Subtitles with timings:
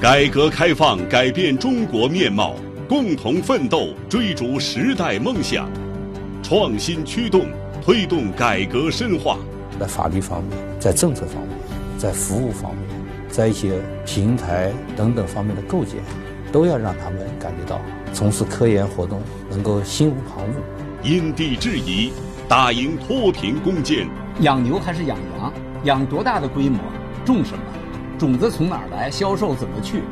[0.00, 2.54] 改革开放改变中国面貌，
[2.88, 5.68] 共同奋斗追逐时代梦想，
[6.42, 7.44] 创新驱动
[7.84, 9.36] 推动改革深化。
[9.78, 11.50] 在法律方面，在政策方面，
[11.98, 12.82] 在服务方面，
[13.28, 15.96] 在一些平台等等方面的构建，
[16.50, 17.78] 都要让他们感觉到
[18.14, 19.20] 从事科研活动
[19.50, 21.06] 能够心无旁骛。
[21.06, 22.10] 因地制宜，
[22.48, 24.08] 打赢脱贫攻坚。
[24.40, 25.52] 养牛还是养羊？
[25.84, 26.78] 养多大的规模？
[27.22, 27.62] 种什么？
[28.20, 29.10] 种子从哪儿来？
[29.10, 30.02] 销售怎么去？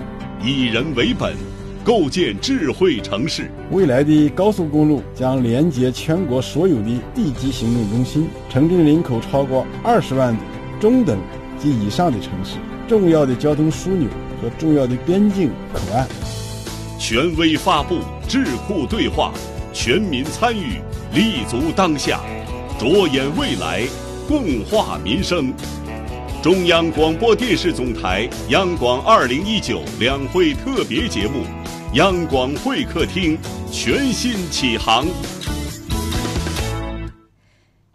[0.42, 1.36] 以人为本，
[1.84, 3.50] 构建智慧城市。
[3.70, 10.40] 未来的高速公路将连接全国所有的地级行政中心，城镇人口超过二十万的
[10.80, 11.18] 中等
[11.58, 12.56] 及以上的城市，
[12.88, 14.08] 重要的交通枢纽
[14.40, 16.08] 和重要的边境口岸。
[16.98, 19.34] 权威发布，智库对话，
[19.74, 20.80] 全民参与，
[21.12, 22.22] 立足当下，
[22.80, 23.86] 着眼未来，
[24.26, 25.52] 共话民生。
[26.40, 31.42] 中央广播电视总台央广二零一九两会特别节目
[31.94, 33.36] 《央广会客厅》
[33.72, 35.04] 全新启航。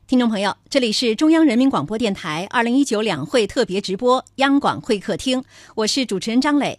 [0.08, 5.42] 听众朋友，这里是中央人民广播电台二零一九两会特别直播《央广会客厅》，
[5.76, 6.78] 我是主持人张磊。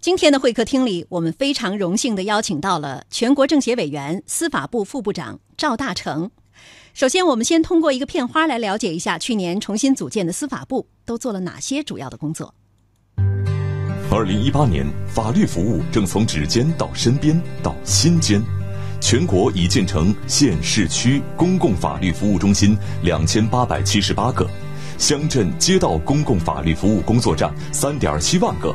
[0.00, 6.32] 今天的会客厅里，我们非常荣幸的邀请到了全国政协委员、司法部副部长赵大成。
[6.96, 12.54] 首先，我们先通过一个片花来了解一下去年重新组建的司法部都做了哪些主要的工作。
[14.10, 18.42] 二零一八年，法律服务正从指尖到身边到心间，
[18.98, 24.48] 全国已建成县市区公共法律服务中心两千八百七十八个，
[24.96, 28.74] 乡镇街道公共法律服务工作站三点七万个，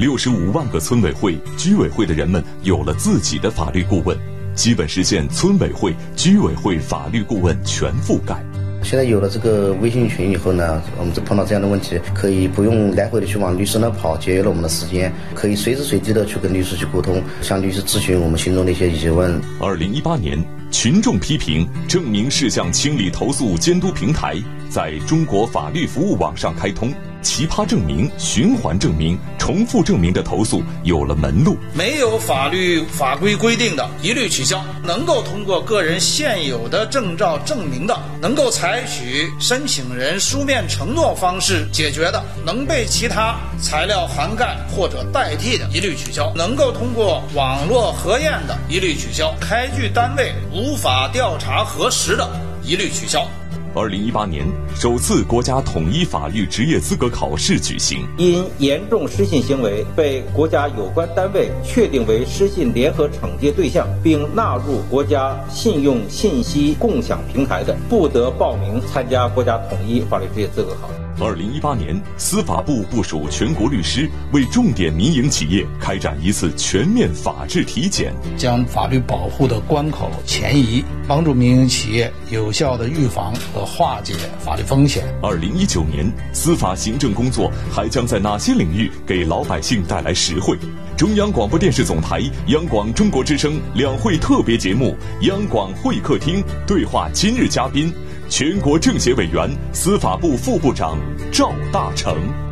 [0.00, 4.18] 六十五万个村委会、居委会的人们有了自己的法律顾问。
[4.54, 8.36] 基本实现村委会、居委会法律顾问全覆盖。
[8.82, 19.40] 现在有了这个微信群以后呢，我们就碰到这样的问题，可以不用来回的去往律师那跑，节约了我们的时间，可以随时随地的去跟律师去沟通，向律师咨询我们心中的一些疑问。
[19.60, 20.36] 二零一八年，
[20.72, 24.34] 群众批评证明事项清理投诉监督平台
[24.72, 26.90] 在中国法律服务网上开通。
[27.20, 31.56] 奇葩证明、循环证明、重复证明的投诉有了门路。
[31.72, 52.28] 没有法律法规规定的，一律取消；能够通过个人现有的证照证明的，能够采取申请人书面承诺方式解决的，能被其他材料涵盖或者代替的，一律取消；能够通过网络核验的，一律取消；开具单位无法调查核实的，
[52.64, 53.28] 一律取消。
[53.74, 58.06] 二零一八年，首次国家统一法律职业资格考试举行。
[58.18, 71.01] 因严重失信行为被国家有关单位确定为失信联合惩戒对象，并纳入国家信用信息共享平台的，不得报名参加国家统一法律职业资格考试。
[71.20, 85.04] 二零一八年，司法部部署全国律师为重点民营企业开展一次全面法治体检，将法律保护的关口前移，帮助民营企业有效的预防和化解法律风险。
[85.22, 90.58] 二零一九年，司法行政工作还将在哪些领域给老百姓带来实惠？
[90.96, 97.92] 中央广播电视总台央广中国之声两会特别节目《央广会客厅》对话今日嘉宾。
[98.28, 100.98] 全国政协委员、司法部副部长
[101.30, 102.51] 赵大成。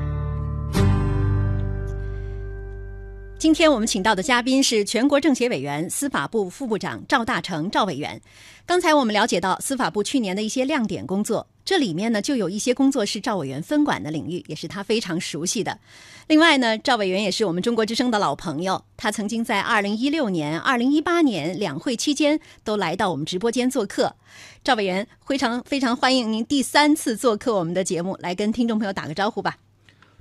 [3.41, 8.21] 今天我们请到的嘉宾是全国政协委员、司法部副部长赵大成赵委员。
[8.67, 15.79] 刚才我们了解到司法部去年的一些亮点工作，这里面呢就有一些工作是赵委员分管的领域，也是他非常熟悉的。
[16.27, 24.15] 另外呢，赵委员也是我们中国之声的老朋友，他曾经在二零一六年、二零一八年两会期间都来到我们直播间做客。
[24.63, 29.57] 赵委员非常非常欢迎您第三次做客我们的节目，来跟听众朋友打个招呼吧。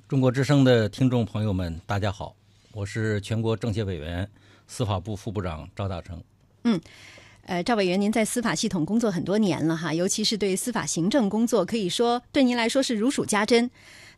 [0.08, 2.39] 中国之声的听众朋友们，大家好。
[2.72, 4.28] 我是全国政协委员、
[4.68, 6.22] 司法部副部长赵大成。
[6.62, 6.80] 嗯，
[7.46, 13.68] 呃，赵委员，您在司法系统工作很多年了哈，尤其是对司法行政工作，可以说对您来说是如数家珍。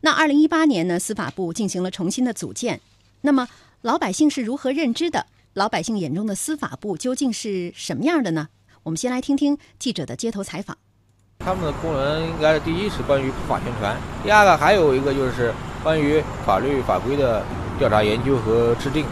[0.01, 2.79] 那二零一八年呢，司法部进行了重新的组建。
[3.21, 3.47] 那么
[3.81, 5.25] 老百姓是如何认知的？
[5.53, 8.49] 老百姓眼中的司法部究竟是什么样的呢？
[8.83, 10.77] 我们先来听听记者的街头采访。
[11.39, 15.51] 他们的功能应该第一是关于普法宣传，第二个还有一个就是
[15.81, 17.43] 关于法律法规的。
[17.79, 19.05] 调查研究和制定，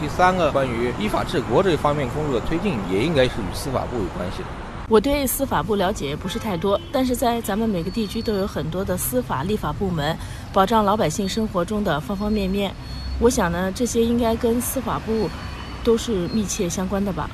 [0.00, 4.48] 第三个关于依法治国这一方面工作的推进，也应该是与司法部有关系的。
[4.88, 10.16] 我对司法部了解不是太多，但是在咱们每个地区都有很多的司法立法部门，
[10.52, 12.74] 保障老百姓生活中的方方面面。
[13.20, 15.30] 我想呢，这些应该跟司法部
[15.84, 17.30] 都是密切相关的吧。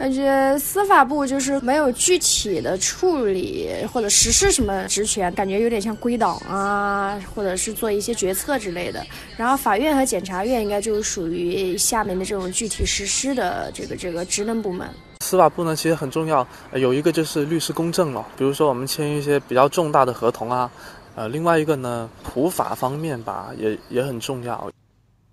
[0.00, 9.04] 感觉司法部就是没有具体的处理或者实施什么职权，感觉有点像归档啊，或者是做一些决策之类的。
[9.36, 14.88] 然后法院和检察院应该就是属于下面的这种具体实施的这个这个职能部门。
[15.20, 20.70] 司法部呢，其实很重要，有一个就是律师公证了，比如说我们签一些比较重大的合同啊，
[21.14, 24.70] 呃，另外一个呢，普法方面吧，也也很重要。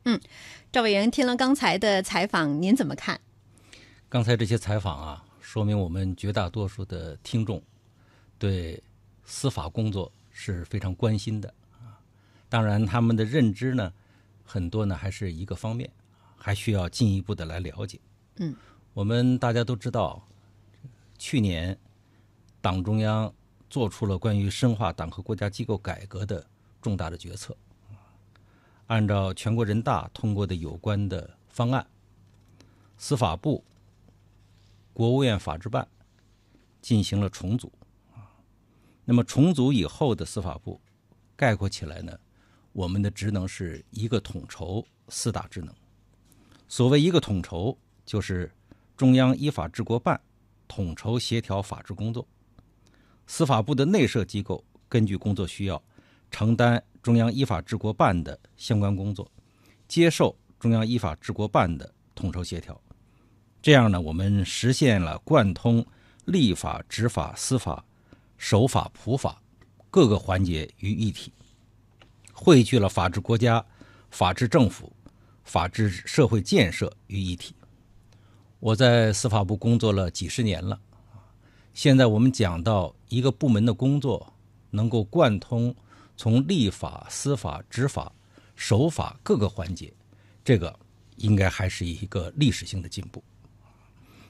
[0.03, 0.19] 嗯，
[0.73, 3.17] 赵委员听了刚才的采访，您怎么看？
[4.09, 7.61] 刚才这些采访啊，说明我们绝大多数的听众
[8.39, 8.81] 对
[9.25, 11.99] 司法工作是非常关心的啊。
[12.47, 13.91] 当然，他们的认知呢，
[14.45, 15.91] 很多呢还是一个方面，
[16.37, 17.99] 还需要进一步的来了解。
[18.37, 18.55] 嗯，
[18.93, 20.25] 我们大家都知道，
[21.17, 21.77] 去年
[22.61, 23.31] 党中央
[23.69, 26.47] 做出了关于深化党和国家机构改革的
[26.81, 27.53] 重大的决策，
[28.87, 31.85] 按照全国人大通过的有关的方案，
[32.97, 33.61] 司法部。
[34.97, 35.87] 国务院法制办
[36.81, 37.71] 进行了重组
[38.15, 38.33] 啊，
[39.05, 40.81] 那么重组以后的司法部，
[41.35, 42.19] 概括起来呢，
[42.73, 45.71] 我们的职能是一个统筹四大职能。
[46.67, 47.77] 所谓一个统筹，
[48.07, 48.51] 就是
[48.95, 50.19] 中央依法治国办
[50.67, 52.27] 统筹协调法治工作，
[53.27, 55.79] 司法部的内设机构根据工作需要，
[56.31, 59.31] 承担中央依法治国办的相关工作，
[59.87, 62.81] 接受中央依法治国办的统筹协调。
[63.67, 65.85] 这样呢，我们实现了贯通
[66.23, 67.83] 立法、执法、司法、
[68.37, 69.41] 守法、普法
[69.91, 71.33] 各个环节于一体，
[72.31, 73.61] 汇聚了法治国家、
[74.09, 74.89] 法治政府、
[75.43, 77.53] 法治社会建设于一体。
[78.61, 80.79] 我在司法部工作了几十年了，
[81.73, 84.33] 现在我们讲到一个部门的工作
[84.69, 85.75] 能够贯通
[86.15, 88.09] 从立法、司法、执法、
[88.55, 89.93] 守法各个环节，
[90.41, 90.73] 这个
[91.17, 93.21] 应该还是一个历史性的进步。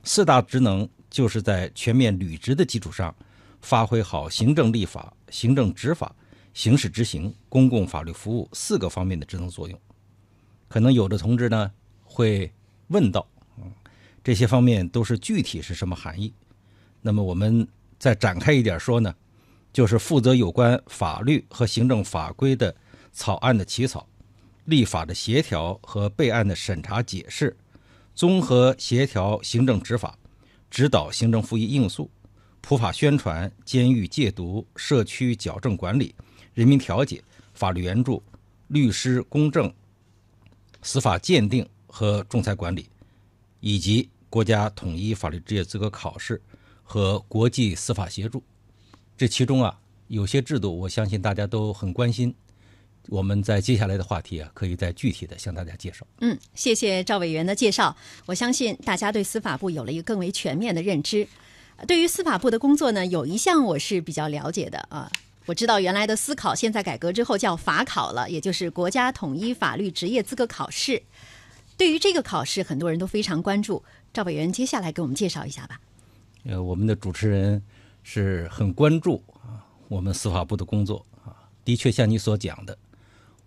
[0.03, 3.13] 四大职能就是在全面履职的基础上，
[3.61, 6.15] 发挥好行政立法、行政执法、
[6.53, 9.79] 刑事执行、公共法律服务四个方面的职能作用。
[10.67, 11.71] 可能有的同志呢
[12.03, 12.51] 会
[12.88, 13.27] 问到，
[14.23, 16.33] 这些方面都是具体是什么含义？
[17.01, 17.67] 那么我们
[17.97, 19.13] 再展开一点说呢，
[19.71, 22.75] 就是负责有关法律和行政法规的
[23.11, 24.07] 草案的起草、
[24.65, 27.55] 立法的协调和备案的审查解释。
[28.18, 30.18] 综合协调行政执法，
[30.72, 32.10] 指导行政复议应诉，
[32.62, 36.16] 普法宣传，监狱戒毒，社区矫正管理，
[36.56, 37.24] 人民调解，
[37.54, 38.24] 法律援助，
[38.69, 39.72] 律师公证，
[40.81, 42.90] 司法鉴定和仲裁管理，
[43.60, 46.42] 以及国家统一法律职业资格考试
[46.81, 48.42] 和国际司法协助。
[49.16, 52.34] 这其中啊，有些制度，我相信大家都很关心。
[53.09, 56.06] 我们在接下来的话题啊，可以再具体的向大家介绍。
[56.19, 57.95] 嗯，谢谢赵委员的介绍。
[58.25, 61.27] 我相信大家对司法部有了一个更为全面的认知。
[61.88, 65.12] 对于司法部的工作呢，有一项我是比较了解的啊。
[65.45, 71.01] 我知道原来的司考现在改革之后叫法考了，也就是国家统一法律职业资格考试。
[71.77, 73.81] 对于这个考试，很多人都非常关注。
[74.12, 75.80] 赵委员接下来给我们介绍一下吧。
[76.44, 77.62] 呃，我们的主持人
[78.04, 81.31] 是很关注啊，我们司法部的工作啊，
[81.63, 82.77] 的确像你所讲的。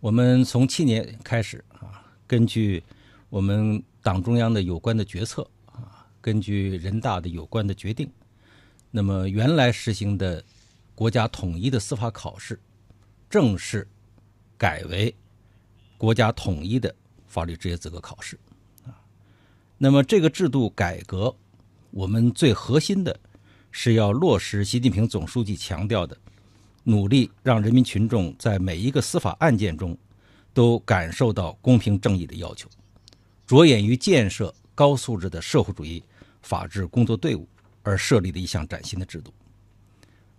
[0.00, 2.82] 我们从去年开始啊，根据
[3.28, 8.10] 我们党中央的有关的决策啊，根据人大的有关的决定，
[8.90, 10.42] 那么原来实行的
[10.94, 12.58] 国家统一的司法考试，
[13.28, 13.86] 正式
[14.56, 15.14] 改为
[15.98, 16.94] 国家统一的
[17.26, 18.38] 法律职业资格考试
[18.86, 18.96] 啊。
[19.76, 21.36] 那么这个制度改革，
[21.90, 23.20] 我们最核心的
[23.70, 26.16] 是要落实习近平总书记强调的。
[26.82, 29.96] 努力让人民群众在每一个司法案件中
[30.54, 32.68] 都感受到公平正义的要求，
[33.46, 36.02] 着眼于建设高素质的社会主义
[36.42, 37.46] 法治工作队伍
[37.82, 39.32] 而设立的一项崭新的制度。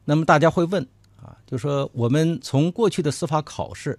[0.03, 0.85] 那么大家会问
[1.21, 3.97] 啊，就说我们从过去的司法考试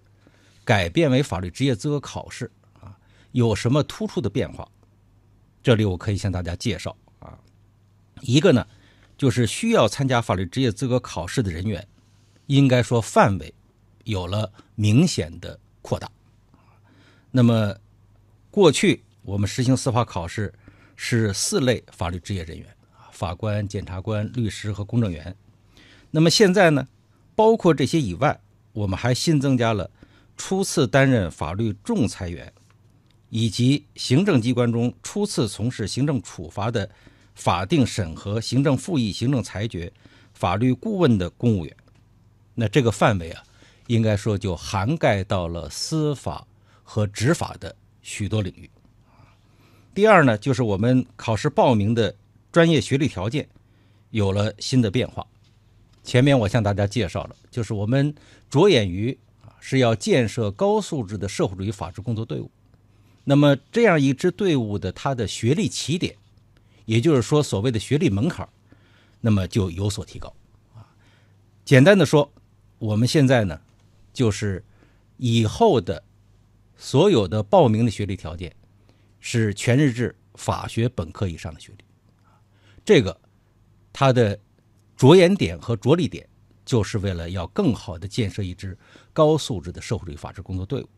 [0.65, 2.99] 改变为法律职业资格考试啊，
[3.31, 4.69] 有什么突出的变化？
[5.63, 7.39] 这里我可以向大家介绍啊，
[8.21, 8.67] 一个呢，
[9.17, 11.87] 就是需要参加法律职业资格考试的人员。
[12.55, 13.55] 应该说范围
[14.05, 16.11] 有了明显的扩大。
[17.31, 17.75] 那么，
[18.51, 20.53] 过去我们实行司法考试
[20.95, 25.35] 是四类法律职业人员啊，法官、检察官、律师和公证员。
[26.11, 26.87] 那么现在呢，
[27.35, 28.39] 包括这些以外，
[28.75, 29.91] 我们还新增加了
[30.37, 32.53] 初次担任法律仲裁员，
[33.31, 36.91] 以及行政机关中初次从事行政处罚的
[37.35, 39.91] 法定审核、行政复议、行政裁决、
[40.35, 41.75] 法律顾问的公务员。
[42.55, 43.43] 那这个范围啊，
[43.87, 46.47] 应该说就涵盖到了司法
[46.83, 48.71] 和执法的许多领域。
[49.95, 52.15] 第二呢，就是我们考试报名的
[52.51, 53.49] 专业学历条件
[54.11, 55.27] 有了新的变化。
[56.03, 58.15] 前面我向大家介绍了，就是我们
[58.51, 62.51] 着眼于啊是要建设高素质的社会主义法治工作队伍。
[63.25, 66.17] 那么这样一支队伍的它的学历起点，
[66.87, 68.49] 也就是说所谓的学历门槛，
[69.21, 70.35] 那么就有所提高。
[70.75, 70.83] 啊，
[71.65, 72.33] 简单的说，
[72.83, 73.61] 我们现在呢，
[74.13, 74.65] 就是
[75.17, 76.03] 以后的
[76.77, 78.53] 所有的报名的学历条件
[79.21, 81.85] 是全日制法学本科以上的学历。
[82.85, 83.17] 这个
[83.93, 84.37] 它的
[84.97, 86.29] 着眼点和着力点，
[86.65, 88.77] 就是为了要更好的建设一支
[89.13, 90.89] 高素质的社会主义法治工作队伍。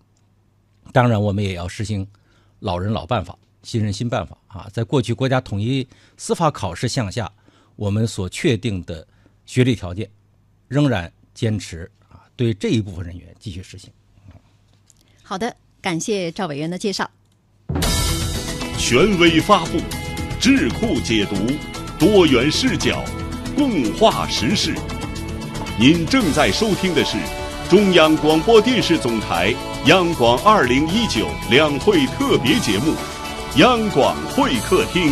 [0.90, 2.08] 当然，我们也要实行
[2.60, 4.70] 老人老办法、新人新办法啊。
[4.72, 5.86] 在过去国家统一
[6.16, 7.30] 司法考试项下，
[7.76, 9.06] 我们所确定的
[9.44, 10.10] 学历条件，
[10.66, 13.90] 仍然坚持啊，对这一部分人员继续实行。
[15.22, 17.10] 好的，感谢赵委员的介绍。
[18.78, 19.78] 权威发布，
[20.38, 21.34] 智库解读，
[21.98, 23.04] 多元视角，
[23.56, 24.74] 共话时事。
[25.78, 27.16] 您正在收听的是
[27.68, 29.54] 中央广播电视总台
[29.86, 32.92] 央广二零一九两会特别节目
[33.58, 35.10] 《央广会客厅》。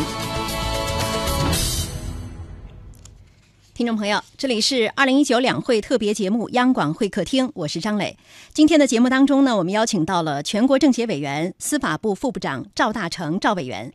[3.74, 8.18] 听众朋友，这里是二零一九两会特别节目《央广会客厅》，我是张磊。
[8.52, 13.90] 今天的节目当中呢，我们邀请到了全国政协委员、司法部副部长赵大成赵委员。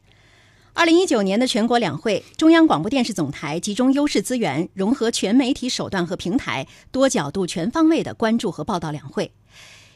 [0.73, 9.31] 二零一九年的全国两会，中央广播电视总台集中优势资源，融合全媒体手段和平台，多角度、全方位的关注和报道两会。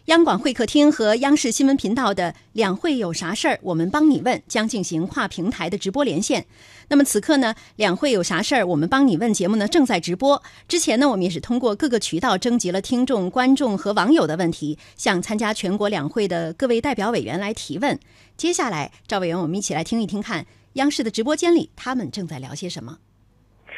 [0.05, 6.43] 央广会客厅和央视新闻频道的“两会有啥事儿，我们帮你问”将进行跨平台的直播连线。
[6.88, 10.41] 那么此刻呢，“两会有啥事儿，我们帮你问”节目呢正在直播。
[10.67, 18.00] 之前呢，我们也是通过各个渠道征集了听众、观众和网友的问题，向参加全国两会的各位代表委员来提问。
[18.36, 22.98] 接下来，赵委员，我们一起来听一听，看央视的直播间里他们正在聊些什么。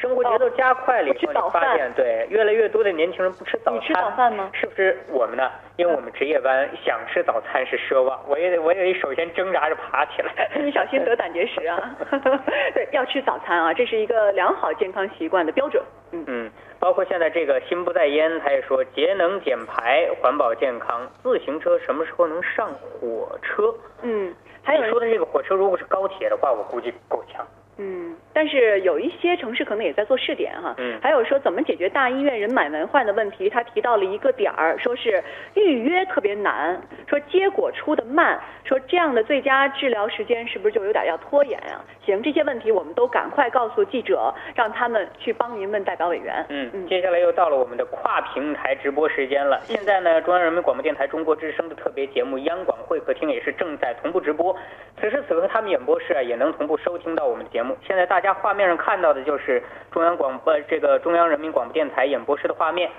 [0.03, 3.75] 生活节奏加快了以后，你发现对越来越多的年轻人不吃早餐。
[3.79, 4.49] 你吃早饭吗？
[4.51, 5.49] 是不是我们呢？
[5.77, 8.19] 因为我们值夜班，想吃早餐是奢望。
[8.27, 10.51] 我也得，我也得首先挣扎着爬起来。
[10.61, 11.95] 你小心得胆结石啊！
[12.75, 15.81] 对，要吃早餐啊，这是一个良好健康习惯的标准。
[16.11, 21.09] 嗯嗯，包括现在这个心不在焉，他也说节能减排、环保健康。
[21.23, 23.73] 自行车什么时候能上火车？
[24.01, 27.47] 嗯，还有说的这个火车，如果是高铁的话，我估计够呛。
[27.77, 30.75] 嗯，但是有一些城市可能也在做试点哈。
[30.77, 35.23] 嗯，还有说怎么解决大医院人满为患的问题，他提到了一个点儿，说是
[35.55, 41.81] 预约特别难，说结果出的慢，说这样的最佳治疗时间是不是就有点要拖延啊？
[42.05, 46.45] 行，这些问题我们都赶快告诉记者，让他们去帮您问代表委员。
[46.49, 49.59] 嗯嗯，接下来又到了我们的跨平台直播时间了。
[49.63, 54.55] 现在呢，中央人民广播电台中国之声的特别节目《央广会客厅》也是正在同步直播。
[55.01, 57.62] 此时此刻，他们演播室啊也能同步收听到我们的节目。
[57.85, 62.89] 现在大家画面上看到的就是中央广播这个中央人民广播电台演播室的画面，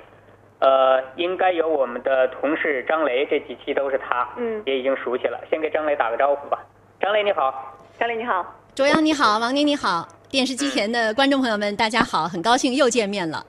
[0.61, 5.41] 呃，应该有我们的同事张雷，这几期都是他，嗯，也已经熟悉了。
[5.51, 6.59] 先给张雷打个招呼吧，
[7.01, 8.45] 张雷你好，张雷你好，
[8.75, 13.45] 卓阳你好，王宁你好，电视机前的观众朋友们大家好，很高兴又见面了，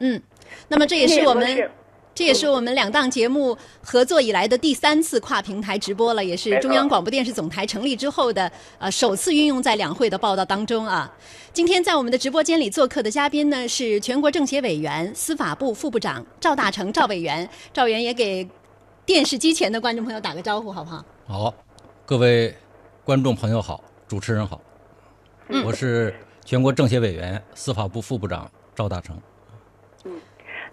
[0.00, 0.20] 嗯，
[0.68, 1.46] 那么这也是我们。
[2.18, 11.08] 这也是我们两档节目合作以来的第三次跨平台直播了，也是中央广播电视总台成立之后的呃首次运用在两会的报道当中啊。
[11.52, 18.44] 今天在我们的直播间里做客的嘉宾呢是全国政协委员、司法部副部长赵大成赵委员，赵委员也给
[19.06, 21.04] 电视机前的观众朋友打个招呼好不好？
[21.28, 21.54] 好，
[22.04, 22.52] 各位
[23.04, 24.60] 观众朋友好，主持人好，
[25.64, 26.12] 我是
[26.44, 29.16] 全国政协委员、司法部副部长赵大成。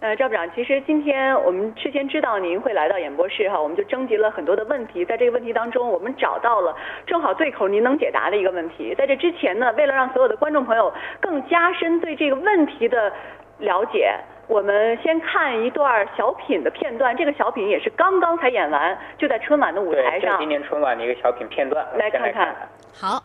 [0.06, 8.94] 呃，赵部长，其实今天我们事先知道您会来到演播室哈，我们就征集了很多的问题，在这个问题当中，我们找到了正好对口您能解答的一个问题。
[8.94, 13.12] 在这之前呢，为了让所有的观众朋友更加深对这个问题的
[13.58, 17.18] 了解，我们先看一段小品的片段。
[17.18, 20.38] 这个小品也是刚刚才演完，就在春晚的舞台上。
[20.38, 22.56] 今年春晚的一个小品片段，来看看。
[22.94, 23.24] 好。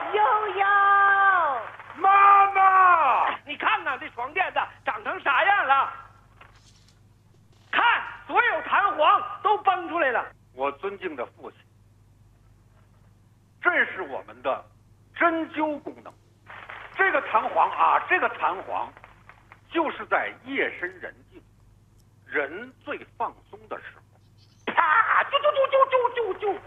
[0.00, 0.20] 悠
[0.58, 0.66] 悠。
[2.00, 5.92] 妈妈，你看看这床垫子长成啥样了？
[7.70, 7.84] 看，
[8.26, 10.24] 所有弹簧都崩出来了。
[10.54, 11.60] 我尊敬的父亲，
[13.60, 14.64] 这是我们的
[15.14, 16.12] 针灸功能。
[16.96, 18.92] 这个弹簧啊，这个弹簧，
[19.70, 21.42] 就是在夜深人静、
[22.26, 26.58] 人最放松的时候，啪，啾啾啾啾啾啾啾。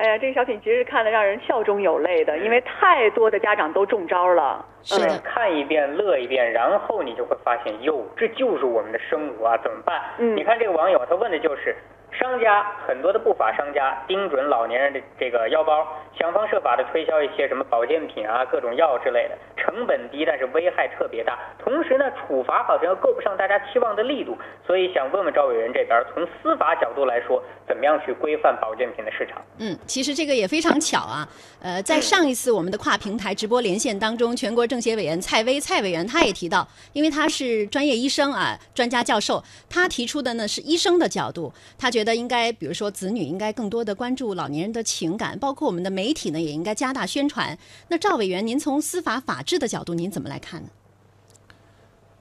[0.00, 4.64] 哎呀，这个小品其实看的让人笑中有泪的，因为太多的家长都中招了。
[4.82, 10.00] 是的，看一遍乐一遍，然后你就会发现，哟，这就是我们的生活啊，怎么办？
[10.16, 11.76] 嗯，你看这个网友他问的就是，
[12.12, 15.86] 商家很多的不法商家盯准老年人的这个腰包，
[16.18, 21.38] 想方设法的推销一些什么保健品啊、各种药之类的，成本低，但是危害特别大。
[21.58, 24.34] 同时呢，处罚好像又够不上大家期望的力度，
[24.66, 29.40] 所以想问问赵伟仁这边，从司法角度来说，怎么样去规范保健品的市场？
[29.58, 31.28] 嗯，其实这个也非常巧啊。
[31.60, 47.56] 呃，在上一次我们的跨平台直播连线当中，全国政协委员蔡薇蔡委员他也提到，因为他是专业医生啊，专家教授，他提出的呢是医生的角度，他觉得应该，比如说子女应该更多的关注老年人的情感，包括我们的媒体呢也应该加大宣传。
[47.86, 50.68] 那赵委员，您从司法法治的角度，您怎么来看呢？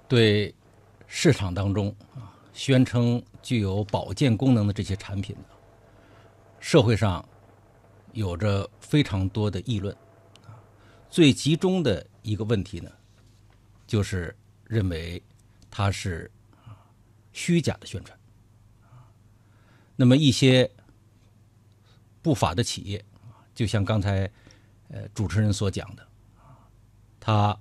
[0.07, 0.53] 对
[1.07, 5.43] 市场当中啊，宣称具有保健功能的这些产品呢，
[6.59, 7.27] 社会上
[8.13, 9.95] 有着非常多的议论
[10.45, 10.57] 啊。
[11.09, 12.91] 最集中的一个问题呢，
[13.87, 15.21] 就是认为
[15.69, 16.29] 它是
[17.33, 18.17] 虚假的宣传。
[19.95, 20.69] 那么一些
[22.21, 23.03] 不法的企业
[23.53, 24.29] 就像刚才
[24.89, 26.07] 呃主持人所讲的
[27.19, 27.57] 他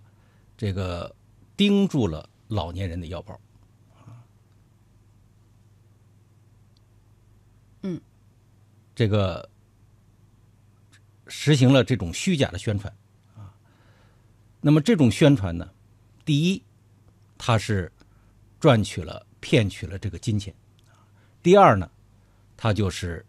[0.56, 1.14] 这个
[1.56, 2.28] 盯住了。
[2.50, 3.38] 老年人的腰包，
[8.98, 9.48] 这个
[11.28, 12.92] 实行了这种虚假的宣传
[13.36, 13.54] 啊。
[14.60, 15.70] 那么这种宣传呢，
[16.24, 16.60] 第一，
[17.38, 17.92] 它是
[18.58, 20.52] 赚取了、骗取了这个金钱；
[21.44, 21.88] 第二呢，
[22.56, 23.24] 它就是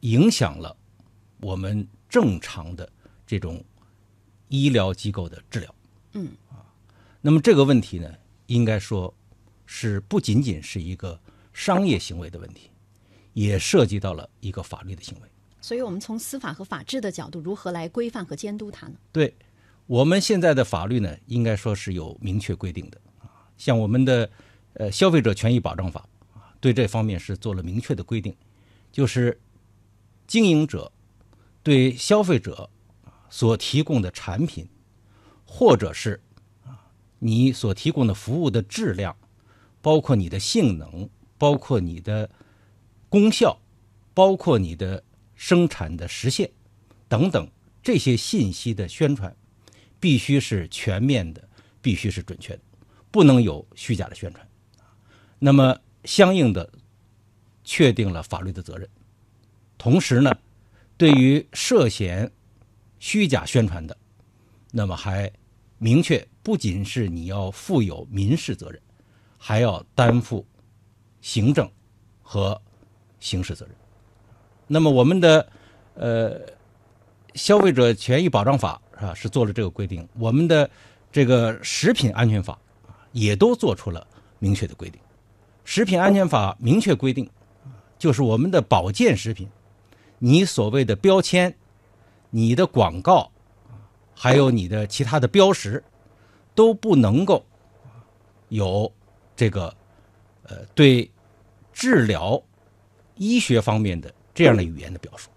[0.00, 0.76] 影响了
[1.40, 2.86] 我们正常的
[3.26, 3.64] 这种
[4.48, 5.74] 医疗机构的治疗。
[6.12, 6.60] 嗯啊。
[7.22, 8.14] 那么这个问题呢，
[8.48, 9.14] 应该说，
[9.64, 11.18] 是不仅仅是一个
[11.54, 12.70] 商业行为的问题，
[13.36, 15.28] 也涉及到了一个法律的行为。
[15.60, 18.94] 所以，我们从司法和法治的角度，如何来规范和监督它呢？
[19.12, 19.36] 对，
[19.86, 23.28] 我们现在的法律呢，应该说是有明确规定的啊。
[23.58, 24.30] 像我们的
[24.72, 28.34] 呃《消费者权益保障法》啊，对这方面是做了明确的规定，
[28.90, 29.38] 就是
[30.26, 30.90] 经营者
[31.62, 32.70] 对消费者
[33.28, 34.66] 所提供的产品，
[35.44, 36.18] 或者是
[36.64, 36.80] 啊
[37.18, 39.14] 你所提供的服务的质量，
[39.82, 42.30] 包括你的性能，包括你的
[43.08, 43.58] 功效，
[44.14, 45.02] 包括你的
[45.34, 46.50] 生产的实现
[47.08, 47.48] 等等
[47.82, 49.34] 这些信息的宣传，
[50.00, 51.48] 必须是全面的，
[51.80, 52.60] 必须是准确的，
[53.10, 54.48] 不能有虚假的宣传。
[55.38, 56.70] 那么，相应的
[57.62, 58.88] 确定了法律的责任。
[59.78, 60.36] 同时呢，
[60.96, 62.30] 对于涉嫌
[62.98, 63.96] 虚假宣传的，
[64.72, 65.30] 那么还
[65.78, 66.26] 明确。
[66.42, 68.80] 不仅是你要负有民事责任，
[69.36, 70.46] 还要担负
[71.20, 71.68] 行政
[72.22, 72.62] 和
[73.26, 73.74] 刑事责任。
[74.66, 75.48] 那么，我们的
[75.94, 76.40] 呃
[77.34, 79.14] 消费者权益保障法是吧？
[79.14, 80.08] 是做了这个规定。
[80.18, 80.70] 我们的
[81.10, 82.56] 这个食品安全法
[83.10, 84.06] 也都做出了
[84.38, 85.00] 明确的规定。
[85.64, 87.28] 食品安全法明确规定，
[87.98, 89.48] 就是我们的保健食品，
[90.18, 91.52] 你所谓的标签、
[92.30, 93.30] 你的广告，
[94.14, 95.82] 还有你的其他的标识。
[96.56, 97.44] 都不能够
[98.48, 98.90] 有
[99.36, 99.66] 这个
[100.44, 101.10] 呃对
[101.74, 102.42] 治疗
[103.16, 105.30] 医学方面的这样的语言的表述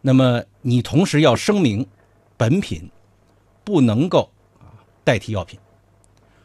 [0.00, 1.86] 那么你同时要声明
[2.36, 2.90] 本品
[3.64, 5.58] 不能够啊代替药品，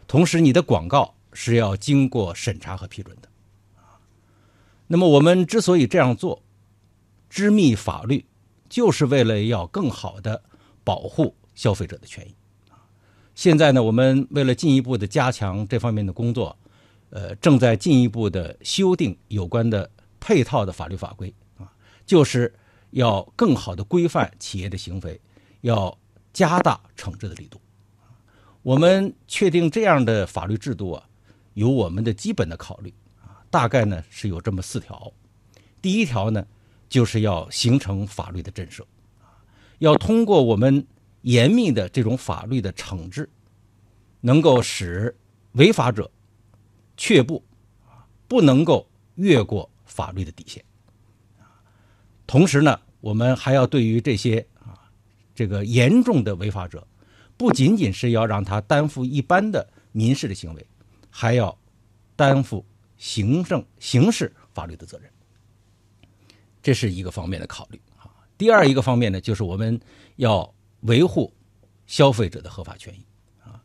[0.07, 3.27] 同时你的广告是要经过审查和批准的
[4.85, 6.41] 那么我们之所以这样做，
[7.29, 8.25] 织密法律，
[8.69, 10.43] 就是为了要更好的
[10.83, 12.33] 保护消费者的权益。
[13.35, 16.57] 现在呢，我们为了进一步的加强这方面的工作，
[17.09, 19.89] 呃，正在进一步的修订有关的
[20.19, 21.71] 配套的法律法规啊，
[22.05, 22.53] 就是
[22.91, 25.19] 要更好的规范企业的行为，
[25.61, 25.97] 要
[26.33, 27.59] 加大惩治的力度。
[28.61, 31.03] 我们确定这样的法律制度啊，
[31.53, 35.11] 有我们的基本的考虑啊，大概呢是有这么四条。
[35.81, 36.45] 第一条呢，
[36.89, 38.83] 就是要形成法律的震慑，
[39.79, 40.85] 要通过我们。
[41.23, 43.29] 严密的这种法律的惩治，
[44.21, 45.13] 能够使
[45.53, 46.09] 违法者
[46.97, 47.41] 却步，
[48.27, 50.65] 不能够越过法律的底线。
[52.25, 54.91] 同时呢，我们还要对于这些啊
[55.33, 56.85] 这个严重的违法者，
[57.37, 60.67] 不仅仅是要让他担负一般的民事的行为，
[61.09, 61.57] 还要
[62.17, 62.65] 担负
[62.97, 65.09] 行政刑事法律的责任。
[66.61, 68.11] 这是一个方面的考虑啊。
[68.37, 69.79] 第二一个方面呢，就是我们
[70.17, 70.53] 要。
[70.81, 71.33] 维护
[71.87, 73.03] 消费者的合法权益
[73.43, 73.59] 啊，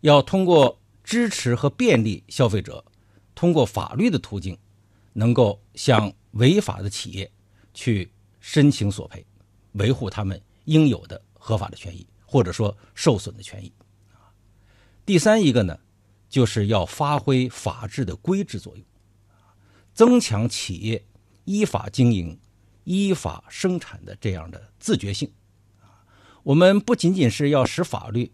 [0.00, 2.84] 要通过支持和便利消费者
[3.34, 4.56] 通过法律的途径，
[5.12, 7.30] 能够向违法的企业
[7.74, 8.10] 去
[8.40, 9.24] 申请索赔，
[9.72, 13.72] 维护他们应有的合法的权益，或者说受损的权益。
[15.04, 15.78] 第三一个呢，
[16.28, 18.84] 就是要发挥法治的规制作用
[19.92, 21.04] 增强企业
[21.44, 22.38] 依法经营、
[22.84, 25.30] 依法生产的这样的自觉性。
[26.44, 28.30] 我们不仅仅是要使法律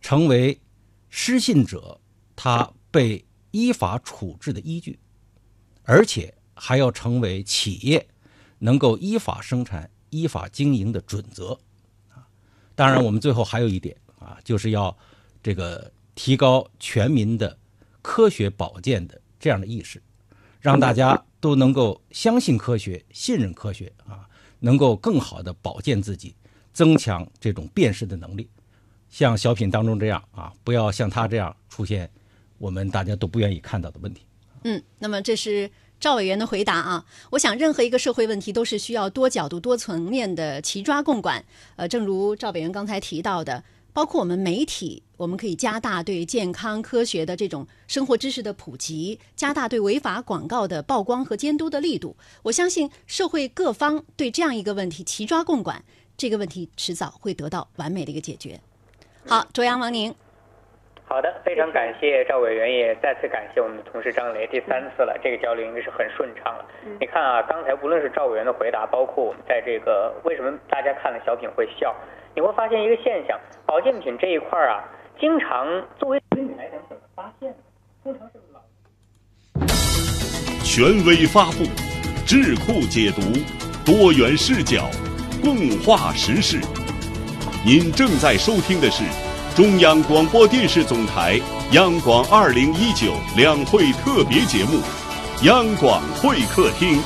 [0.00, 0.60] 成为
[1.08, 2.00] 失信者
[2.42, 4.98] 他被依法处置的依据，
[5.82, 8.08] 而且还要成为企业
[8.58, 11.52] 能够依法生产、依法经营的准则。
[12.08, 12.26] 啊，
[12.74, 14.96] 当然，我们最后还有一点啊，就是要
[15.42, 17.58] 这个提高全民的
[18.00, 20.02] 科学保健的这样的意识，
[20.62, 24.26] 让大家都能够相信科学、信任科学啊，
[24.60, 26.34] 能够更好的保健自己。
[26.72, 28.48] 增强这种辨识的能力，
[29.10, 32.10] 像小品当中这样啊，不要像他这样出现
[32.60, 34.20] 我们大家都不愿意看到的问题。
[34.64, 37.02] 嗯，那么这是赵委员的回答啊。
[37.30, 41.42] 我想，任何一个社会问题都是需要多角度、多层面的齐抓共管。
[41.76, 52.14] 呃，正如赵委员刚才提到的，包括我们媒体，我们可以加大对健康科学的这种生活知识的普及，加大对违法广告的曝光和监督的力度。
[52.42, 55.82] 我相信社会各方对这样一个问题齐抓共管。
[56.18, 58.60] 这个问题迟早会得到完美的一个解决。
[59.26, 60.14] 好，卓阳王宁。
[61.10, 66.64] 好的，非常感谢赵委员，也再次感谢我们的同事张雷，第三次了，这个交流应该是很顺畅了。
[67.00, 71.92] 你看啊，刚才无论是赵委员的回答，包括我们在这个为什么大家看了小品会笑，
[72.32, 74.84] 你会发现一个现象：保健品这一块啊，
[75.18, 75.66] 经常
[75.98, 77.52] 作为对你来讲怎么发现？
[78.04, 78.60] 通常是老
[80.62, 81.64] 权威发布、
[82.24, 83.20] 智库解读、
[83.84, 84.84] 多元视角。
[85.42, 86.58] 共话时事，
[87.66, 89.02] 您正在收听的是
[89.56, 91.38] 中央广播电视总台
[91.72, 94.78] 央广二零一九两会特别节目
[95.44, 96.96] 《央广会客厅》。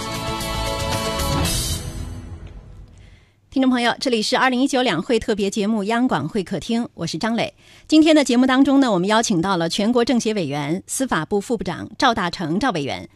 [3.50, 7.54] 听众朋友，这里是二零一九两会特别节目《央广会客厅》，我是张磊。
[7.88, 13.09] 今天的节目当中呢，我们邀请到了全国政协委员、司法部副部长赵大成赵委员。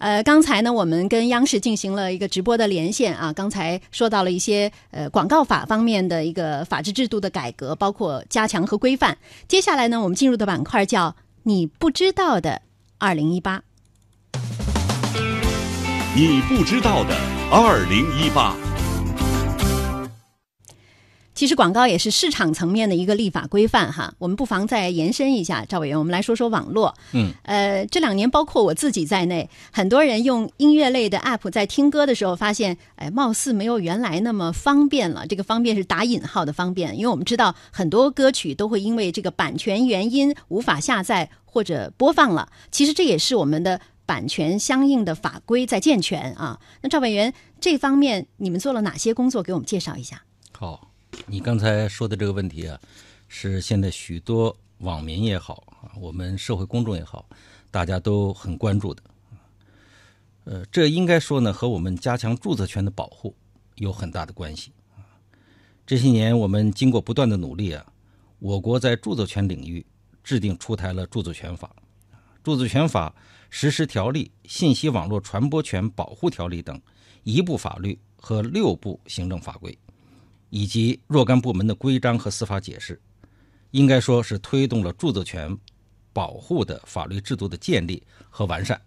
[0.00, 3.30] 呃，刚才呢，我们跟央视进行了一个直播的连线啊。
[3.34, 9.18] 刚才说到了一些呃广告法方面的一个法制制度的改革，包括加强和规范。
[9.46, 12.62] 接下来呢，我们进入的板块叫“你不知道的
[12.96, 13.62] 二零一八”。
[16.16, 17.14] 你不知道的
[17.50, 18.56] 二零一八。
[21.40, 26.94] 其实广告也是市场层面的一个立法规范哈，我们不妨再延伸一下，赵委员，我们来说说网络。
[27.12, 35.26] 嗯，呃，这两年包括我自己在内，很多人用音乐类的 app 在听歌的时候，发现，哎，貌似没有原来那么方便了。
[35.26, 42.50] 这个方便是打引号的方便，因为我们知道很多歌曲都会因为这个版权原因无法下载或者播放了。
[42.70, 46.60] 其实这也是我们的版权相应的法规在健全啊。
[46.82, 49.42] 那赵委员这方面你们做了哪些工作？
[49.42, 50.24] 给我们介绍一下。
[50.52, 50.89] 好。
[51.26, 52.80] 你刚才说的这个问题啊，
[53.28, 57.28] 是现在许多网民也好啊，我们社会公众也好，
[57.70, 59.02] 大家都很关注的。
[60.44, 63.34] 呃，这应该说呢，和我们加强著作权的保护
[63.76, 64.72] 有很大的关系
[65.86, 67.84] 这些年，我们经过不断的努力啊，
[68.38, 69.84] 我国在著作权领域
[70.24, 71.70] 制定出台了《著作权法》、
[72.42, 73.14] 《著作权法
[73.50, 76.80] 实施条例》、《信息网络传播权保护条例》等
[77.22, 79.76] 一部法律和六部行政法规。
[80.50, 83.00] 以及若干部门的规章和司法解释，
[83.70, 85.56] 应该说是推动了著作权
[86.12, 88.80] 保护的法律制度的建立和完善。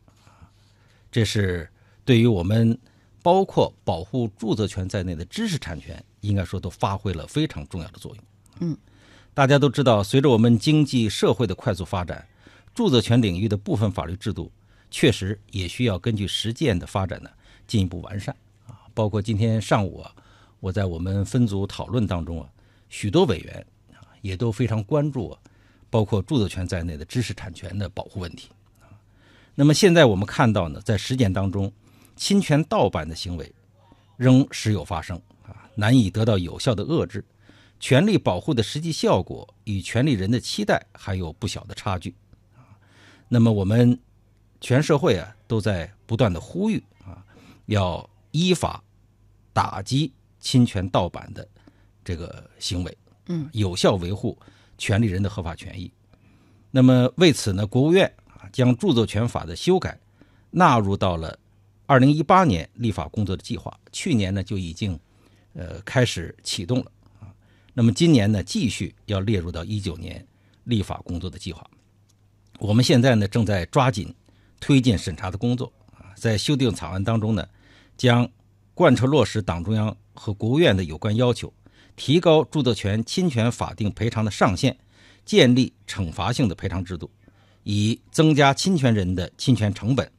[1.09, 1.69] 这是
[2.03, 2.77] 对于我们
[3.21, 8.23] 包括保护著作权在内的知识产权，应该说都发挥了非常重要的作用。
[8.59, 8.77] 嗯，
[9.33, 12.27] 大家都知道，随着我们经济社会的快速发展，
[12.75, 14.51] 著作权领域的部分法律制度
[14.91, 17.29] 确实也需要根据实践的发展呢
[17.65, 18.35] 进一步完善。
[18.67, 20.13] 啊，包括今天上午啊。
[20.63, 22.47] 我在我们分组讨论当中啊，
[22.87, 25.37] 许多委员啊也都非常关注，
[25.89, 28.47] 包括著作权在内的知识产权的保护问题
[28.79, 28.87] 啊。
[29.55, 31.69] 那么现在我们看到呢，在实践当中，
[32.15, 33.53] 侵权盗版的行为
[34.15, 37.25] 仍时有发生啊，难以得到有效的遏制，
[37.81, 42.15] 权利保护的实际效果与权利人的期待还有不小的差距
[42.55, 42.71] 啊。
[43.27, 43.99] 那么我们
[44.61, 47.21] 全社会啊都在不断的呼吁啊，
[47.65, 48.81] 要依法
[49.51, 50.13] 打击。
[50.43, 51.47] 侵权盗版的
[52.03, 54.37] 这个行为，嗯，有效维护
[54.77, 55.89] 权利人的合法权益。
[56.69, 59.97] 那么为此呢，国务院啊将著作权法的修改
[60.51, 61.39] 纳入到了
[61.85, 63.79] 二零一八年立法工作的计划。
[63.93, 64.99] 去年呢就已经
[65.53, 67.31] 呃开始启动了啊。
[67.73, 70.25] 那么今年呢继续要列入到一九年
[70.65, 71.65] 立法工作的计划。
[72.59, 74.13] 我们现在呢正在抓紧
[74.59, 77.47] 推进审查的工作啊，在修订草案当中呢
[77.95, 78.29] 将
[78.73, 79.95] 贯彻落实党中央。
[80.13, 81.53] 和国务院的有关要求，
[81.95, 84.77] 提高著作权侵权法定赔偿的上限，
[85.25, 87.09] 建立惩罚性的赔偿制度，
[87.63, 90.09] 以增加侵权人的侵权成本，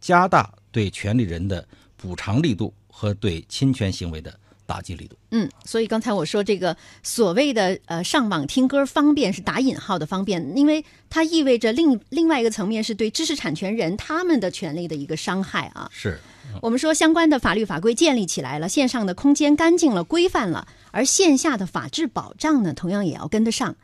[0.00, 4.38] 加大对权利人的补偿力度和对侵权行为的
[4.70, 5.16] 打击力度。
[5.32, 15.90] 嗯，所以刚才我说这个所谓的呃上网听歌方便是打引号的方便，因为它意味着另另外一个层面是对知识产权人他们的权利的一个伤害啊。
[15.92, 16.20] 是。
[16.62, 23.74] 我们说相关的法律法规建立起来了，线上的空间干净了、规范了，而线下的法治保障呢，同样也要跟得上。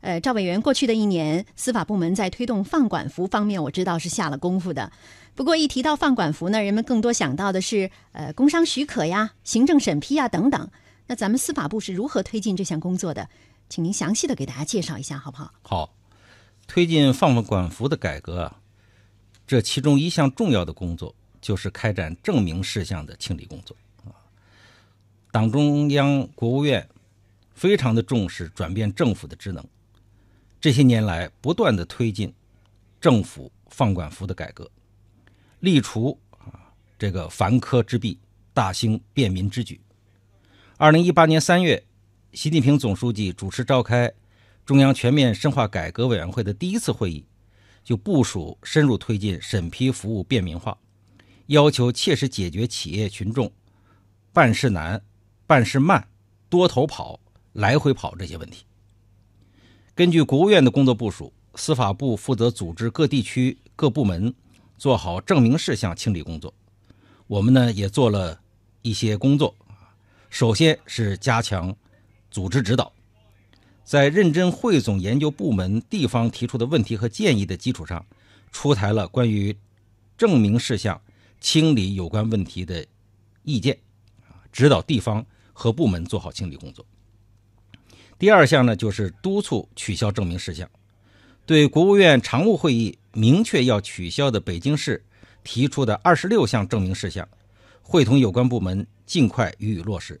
[0.00, 4.90] 呃，赵委员，过去的一年，司法部门在推动放管服方面，我知道是下了功夫的。
[5.36, 10.68] 不过一提到放管服呢，人们更多想到的是呃工商许可呀、行政审批呀等等。
[11.06, 13.28] 那咱们司法部是如何推进这项工作的？
[13.68, 15.52] 请您详细的给大家介绍一下，好不好？
[15.62, 15.94] 好，
[16.66, 18.58] 推进放管服的改革啊，
[19.46, 21.14] 这其中一项重要的工作。
[21.38, 24.10] 就是开展证明事项的清理工作啊。
[25.30, 26.88] 党中央、国务院
[27.54, 29.64] 非常的重视转变政府的职能，
[30.60, 32.34] 这些年来不断的推进
[33.00, 34.68] 政府放管服的改革，
[35.66, 38.20] 力除啊这个繁苛之弊，
[38.54, 39.80] 大兴便民之举。
[40.76, 41.84] 二零一八年三月，
[42.32, 44.12] 习近平总书记主持召开
[44.64, 47.26] 中央全面深化改革委员会的第一次会议，
[47.82, 50.78] 就部署深入推进审批服务便民化。
[51.46, 53.50] 要求切实解决企业群众
[54.32, 55.02] 办事难、
[55.48, 56.06] 办事慢、
[56.48, 57.18] 多头跑、
[57.54, 58.64] 来回跑这些问题。
[59.96, 64.32] 根据国务院的工作部署，司法部负责组织各地区各部门
[64.76, 66.52] 做好证明事项清理工作。
[67.26, 68.40] 我们呢也做了
[68.82, 69.54] 一些工作，
[70.30, 71.74] 首先是加强
[72.30, 72.92] 组织指导，
[73.84, 78.04] 在认真汇总研究部门、地方提出的问题和建议的基础上，
[78.52, 79.56] 出台了关于
[80.16, 81.00] 证明事项。
[81.38, 82.84] 清理有关问题的
[83.42, 83.78] 意见，
[84.50, 86.84] 指导地方和部门做好清理工作。
[88.18, 90.68] 第二项呢，就是督促取消证明事项，
[91.46, 95.00] 对国务院常务会议明确要取消的北京市
[95.44, 97.26] 提出的二十六项证明事项，
[97.82, 100.20] 会同有关部门尽快予以落实。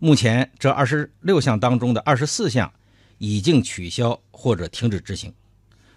[0.00, 2.70] 目前，这二十六项当中的二十四项
[3.18, 5.32] 已经取消或者停止执行，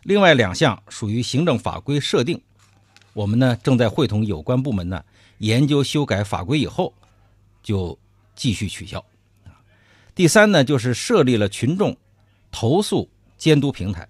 [0.04, 2.40] 另外两项属于行政法规设定。
[3.14, 5.04] 我们呢正在会同有关部门呢
[5.40, 6.94] 研究修改法规以后，
[7.64, 7.98] 就
[8.36, 9.04] 继续取消。
[10.14, 11.98] 第三呢就是设立了群众
[12.52, 14.08] 投诉监督平台，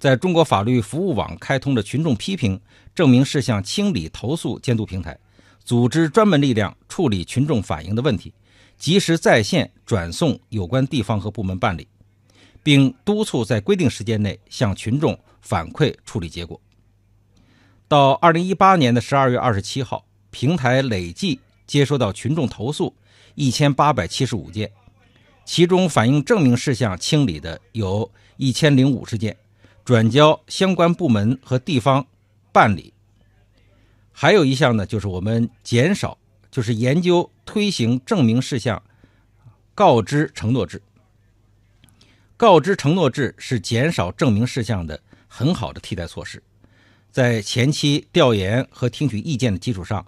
[0.00, 2.58] 在中国法律服务网开通了群众批评
[2.94, 5.16] 证明事项清理投诉监督平台，
[5.62, 8.32] 组织专门力量处理群众反映的问题，
[8.78, 11.86] 及时在线转送有关地方和部门办理，
[12.62, 16.58] 并督促在规定时间内向群众反馈处理结果。
[17.86, 22.94] 到二零一八年的十二月二十七号，平台累计接收到群众投诉
[23.34, 24.72] 一千八百七十五件，
[25.44, 29.36] 其中反映证明事项清理的有一千零五十件，
[29.90, 32.06] 转交相关部门和地方
[32.52, 32.94] 办理。
[34.12, 36.16] 还有一项呢，就是我们减少，
[36.48, 38.80] 就是研究推行证明事项
[39.74, 40.80] 告知承诺制。
[42.36, 46.40] 告知承诺制是减少证明事项的很好的替代措施。
[47.10, 50.06] 在前期调研和听取意见的基础上，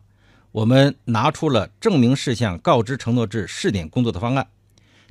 [0.52, 4.46] 我们拿出了证明事项告知承诺制试点工作的方案，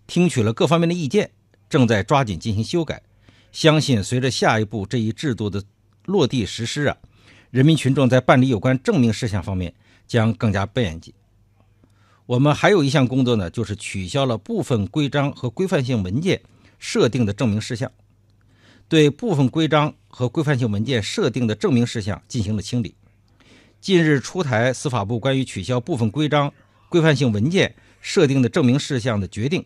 [0.07, 1.29] 听取了各方面的意见，
[1.69, 3.03] 正在抓紧进行修改。
[3.51, 5.63] 相信随着下一步这一制度的
[6.05, 6.97] 落地实施啊，
[7.49, 9.73] 人民群众在办理有关证明事项方面
[10.07, 11.13] 将更加便捷。
[12.25, 16.41] 我们还有一项工作呢，就是取消了部分规章和规范性文件
[16.79, 17.91] 设定的证明事项。
[18.87, 22.95] 对部分规章和规范性文件设定的证明事项进行了清理。
[23.79, 26.53] 近日出台司法部关于取消部分规章、
[26.89, 29.65] 规范性文件设定的证明事项的决定，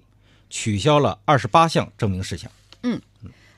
[0.49, 2.49] 取消了二十八项证明事项。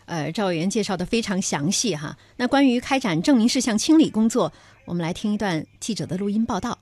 [0.07, 2.17] 呃，赵委员介绍的非常详细哈。
[2.37, 4.51] 那关于开展证明事项清理工作，
[4.85, 6.77] 我们来听一段记者的录音报道。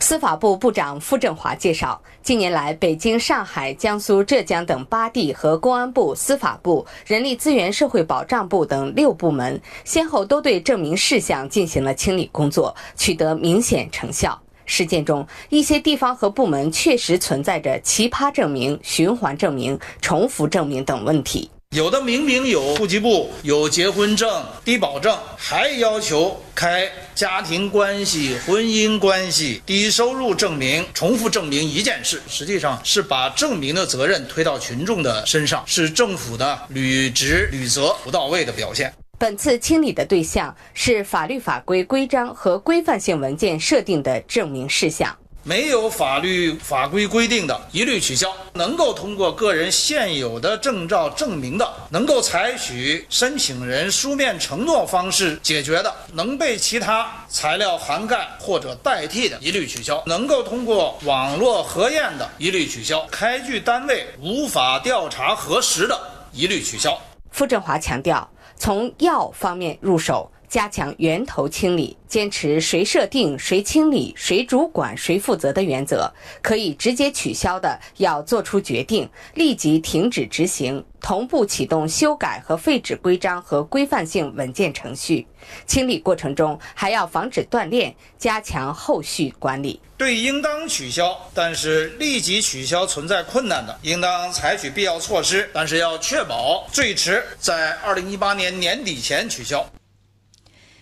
[0.00, 14.40] 司法部部长傅政华介绍，近年来，北京、上海、江苏、浙江等八地和公安部、司法部、人力资源社会保障部等六部门，先后都对证明事项进行了清理工作，取得明显成效。
[14.66, 21.50] 实践中，一些地方和部门确实存在着奇葩证明、循环证明、重复证明等问题。
[21.76, 38.92] 有的明明有户籍簿、有结婚证、低保证，还要求开家庭关系、婚姻关系、低收入证明，重复证明一件事，实际上是把证明的责任推到群众的身上，是政府的履职履责不到位的表现。
[39.18, 45.14] 本次清理的对象是法律法规、规章和规范性文件设定的证明事项。
[45.44, 65.98] 没有法律法规规定的，一律取消；能够通过个人现有的证照证明的，能够采取申请人书面承诺方式解决的，能被其他材料涵盖或者代替的，一律取消；能够通过网络核验的，一律取消；开具单位无法调查核实的，
[66.32, 67.00] 一律取消。
[67.30, 70.30] 傅振华强调，从药方面入手。
[70.48, 76.12] 加强源头清理，坚持谁设定、谁清理、谁主管、谁负责的原则。
[76.42, 85.26] 可以直接取消的，要做出决定，立即停止执行，同步启动修改和废止规章和规范性文件程序。
[85.66, 89.80] 清理过程中还要防止断链，加强后续管理。
[89.96, 99.68] 对应当取消，但是立即取消存在困难的，应当采取必要措施，但是要确保最迟在二零一八年年底前取消。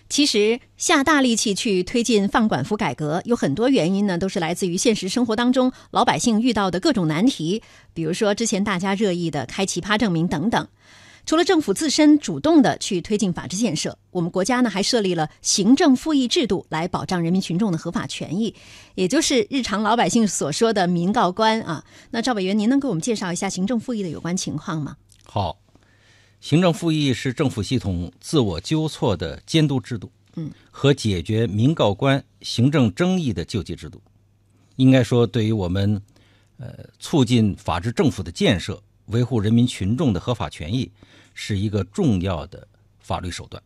[0.09, 7.61] 其实下大力气去推进放管服改革，有很多原因呢，都是来自于现实生活当中老百姓遇到的各种难题。
[7.93, 10.67] 比如说之前大家热议的开奇葩证明等等。
[11.27, 18.55] 除了政府自身主动的去推进法治建设，我们国家呢还设立了行政复议制度来保障人民群众的合法权益，
[18.95, 21.85] 也就是日常老百姓所说的民告官啊。
[22.11, 24.95] 那赵委员，您能给我们介绍一下行政复议的有关情况吗？
[25.25, 25.59] 好。
[26.41, 34.01] 行政复议是政府系统自我纠错的监督制度，嗯，和解决民告官行政争议的救济制度。
[34.77, 36.01] 应该说，对于我们，
[36.59, 40.91] 呃，促进法治政府的建设、维护人民群众的合法权益，
[41.35, 42.69] 是一个重要的
[43.01, 43.61] 法律手段。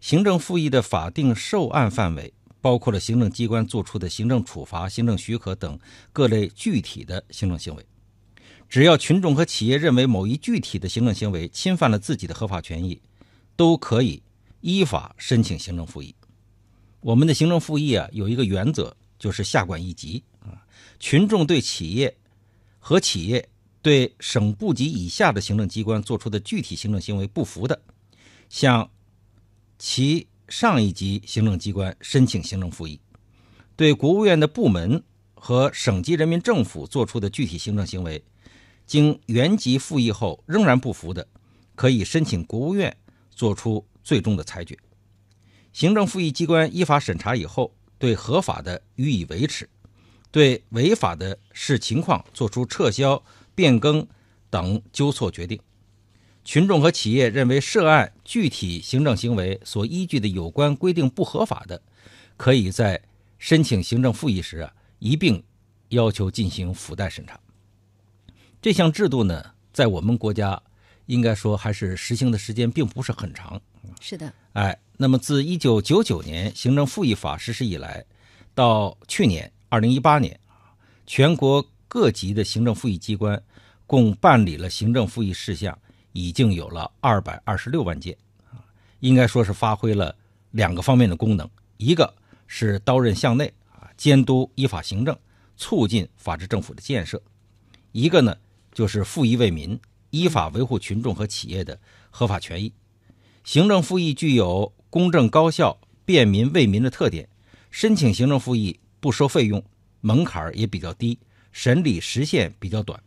[0.00, 5.76] 行政复议的法定受案范围包括了行政机关作出的行政处罚、行政许可等
[6.12, 7.84] 各类具体的行政行为。
[8.68, 13.00] 只要群众和企业认为某一具体的行政行为侵犯了自己的合法权益，
[13.56, 14.22] 都可以
[14.60, 16.14] 依法申请行政复议。
[17.00, 20.60] 我们的行政复议啊，有一个原则，就是下管一级啊。
[21.00, 22.14] 群众对企业
[22.78, 23.48] 和企业
[23.80, 27.80] 对省部级以下的行政机关做出的具体行政行为不服的，
[28.50, 28.90] 向
[29.78, 33.00] 其上一级行政机关申请行政复议。
[33.76, 35.02] 对国务院的部门
[35.34, 38.22] 和省级人民政府做出的具体行政行为。
[38.88, 41.28] 经原级复议后仍然不服的，
[41.76, 42.96] 可以申请国务院
[43.30, 44.76] 作出最终的裁决。
[45.74, 49.68] 行政复议机关依法审查以后，对合法的予以维持，
[50.30, 53.22] 对违法的视情况作出撤销、
[53.54, 54.04] 变更
[54.48, 55.60] 等纠错决定。
[56.42, 61.82] 群众和企业认为涉案具体行政行为所依据的有关规定不合法的，
[62.38, 63.02] 可以在
[63.38, 65.44] 申请行政复议时啊一并
[65.90, 67.38] 要求进行附带审查。
[68.60, 70.60] 这项制度呢，在我们国家
[71.06, 73.60] 应该说还是实行的时间并不是很长。
[74.00, 78.04] 是的，哎，那么自一九九九年行政复议法实施以来，
[78.54, 80.38] 到去年二零一八年，
[81.06, 83.40] 全国各级的行政复议机关
[83.86, 85.76] 共办理了行政复议事项
[86.12, 88.16] 已经有了二百二十六万件，
[88.50, 88.58] 啊，
[88.98, 90.14] 应该说是发挥了
[90.50, 92.12] 两个方面的功能：一个
[92.48, 95.16] 是刀刃向内啊，监督依法行政，
[95.56, 97.16] 促进法治政府的建设；
[97.92, 98.36] 一个呢。
[98.78, 99.76] 就是复议为民，
[100.10, 101.76] 依法维护群众和企业的
[102.10, 102.72] 合法权益。
[103.42, 107.28] 行政复议具有公正高效、便民为民的特点。
[107.72, 109.60] 申请行政复议不收费用，
[110.00, 111.18] 门槛也比较低，
[111.50, 113.02] 审理时限比较短。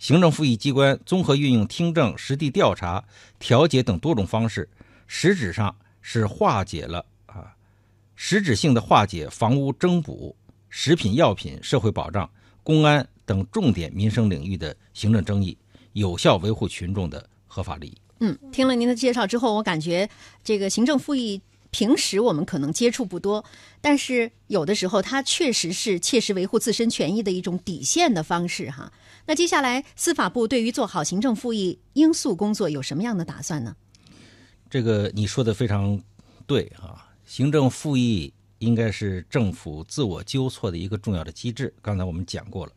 [0.00, 3.04] 行政复议机关综合运用听证、实地调查、
[3.38, 4.68] 调解等多种方式，
[5.06, 7.54] 实质上是化解了啊，
[8.16, 10.34] 实质性的化解房屋征补、
[10.68, 12.28] 食品药品、社会保障、
[12.64, 13.08] 公安。
[13.26, 15.56] 等重点民生领域的行政争议，
[15.92, 17.96] 有效维护群众的合法利益。
[18.20, 20.08] 嗯，听了您的介绍之后，我感觉
[20.42, 23.44] 这个行政复议平时我们可能接触不多，
[23.80, 28.92] 但是有的时候它确实是切实维护自身权益的一种底线的方式哈。
[29.26, 33.74] 那接下来司法部对于做好行政复议应诉工作有什么样的打算呢？
[34.70, 36.00] 这个你说的非常
[36.46, 41.74] 对啊，行政复议应该是政府自我纠错的一个重要的机制。
[41.82, 42.72] 刚才我们讲过了。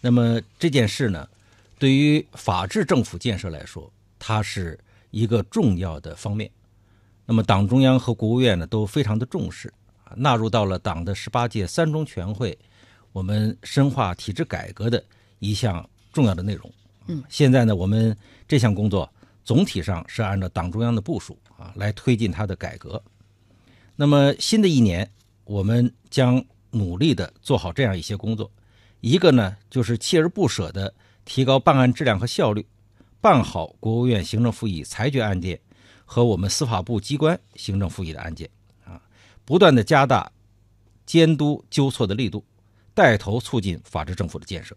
[0.00, 1.28] 那么这件事呢，
[1.78, 4.78] 对于法治政府建设来说，它是
[5.10, 6.50] 一个重要的方面。
[7.26, 9.72] 那么党中央和国务院呢都非常的重视，
[10.16, 12.56] 纳入到了党的十八届三中全会，
[13.12, 15.02] 我们深化体制改革的
[15.40, 16.72] 一项重要的内容。
[17.08, 19.10] 嗯，现在呢，我们这项工作
[19.44, 23.02] 总体上是按照党中央的部署啊来推进它的改革。
[23.96, 25.10] 那么新的一年，
[25.44, 28.50] 我们将努力的做好这样一些工作。
[29.00, 30.92] 一个呢，就是锲而不舍地
[31.24, 32.66] 提高办案质量和效率，
[33.20, 35.60] 办好国务院行政复议裁决案件
[36.04, 38.48] 和我们司法部机关行政复议的案件，
[38.84, 39.00] 啊，
[39.44, 40.30] 不断地加大
[41.06, 42.44] 监督纠错的力度，
[42.92, 44.76] 带头促进法治政府的建设。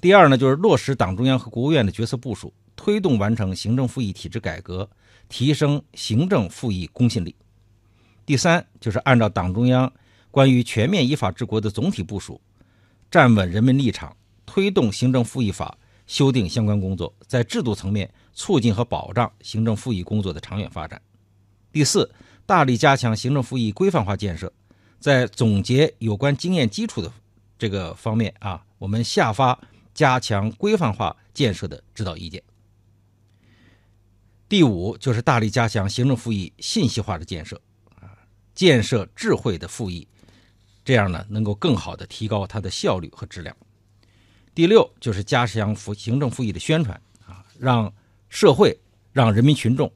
[0.00, 4.88] 第二呢，就是落实党中央和国务院的决策部署，推动完成行政复议体制改革，
[5.28, 7.34] 提升行政复议公信力。
[8.26, 9.90] 第三，就是按照党中央
[10.30, 12.40] 关于全面依法治国的总体部署，
[13.12, 20.98] 站稳人民立场，推动行政复议法修订相关工作，在制度层面促进和保障行政复议工作的长远发展。
[21.70, 22.10] 第四，
[22.46, 24.50] 大力加强行政复议规范化建设，
[24.98, 27.12] 在总结有关经验基础的
[27.58, 29.60] 这个方面啊，我们下发
[29.92, 32.42] 加强规范化建设的指导意见。
[34.48, 37.60] 第五，就是大力加强行政复议信息化的建设
[38.00, 38.16] 啊。
[38.54, 40.08] 建设智慧的复议，
[40.84, 43.56] 这样呢，能够更好的提高它的效率和质量。
[44.54, 47.92] 第六，就是加强复行政复议的宣传啊，让
[48.28, 48.78] 社会、
[49.12, 49.90] 让人民群众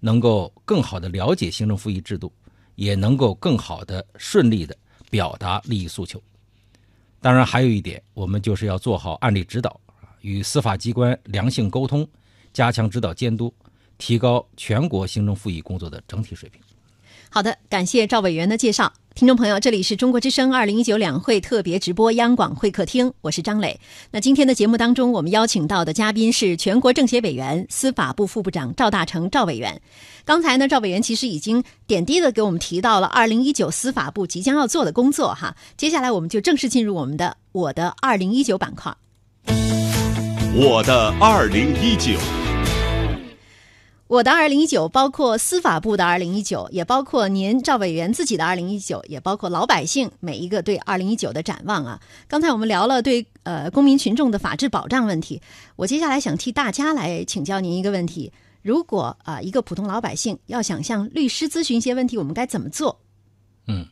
[0.00, 2.32] 能够更好的了解行政复议制度，
[2.74, 4.76] 也能够更好的顺利的
[5.10, 6.20] 表达利益诉求。
[7.20, 12.08] 当然，还有一点，我们就是要做好案例指导啊，与司法机关良性沟通，
[12.52, 13.54] 加强指导监督，
[13.98, 16.60] 提高全国行政复议工作的整体水平。
[17.34, 18.92] 好的，感谢赵委员的介绍。
[19.14, 23.80] 听众朋友，这里是中国之声二零一九两会特别直播央广会客厅，我是张磊。
[24.10, 29.80] 那今天的节目当中，我们邀请到的嘉宾是全国政协委员、司法部副部长赵大成赵委员。
[30.26, 35.56] 刚才呢，赵委员其实已经点滴的给我们提到了二零一九司法部即将要做的工作哈。
[35.78, 38.94] 接下来我们就正式进入我们的“我的二零一九”板块。
[40.54, 42.12] 我的二零一九。
[44.12, 51.98] 我的二零一九包括司法部的二零一九，也包括您赵委员自己的二零一九，也包括老百姓每一个对二零一九的展望啊。
[52.28, 55.40] 刚才我们聊了对呃公民群众的法治保障问题，
[55.76, 63.00] 我接下来想替大家来请教您一个问题：如果啊一个普通老百姓要想向律师咨询一些问题，我们该怎么做？
[63.66, 63.86] 嗯，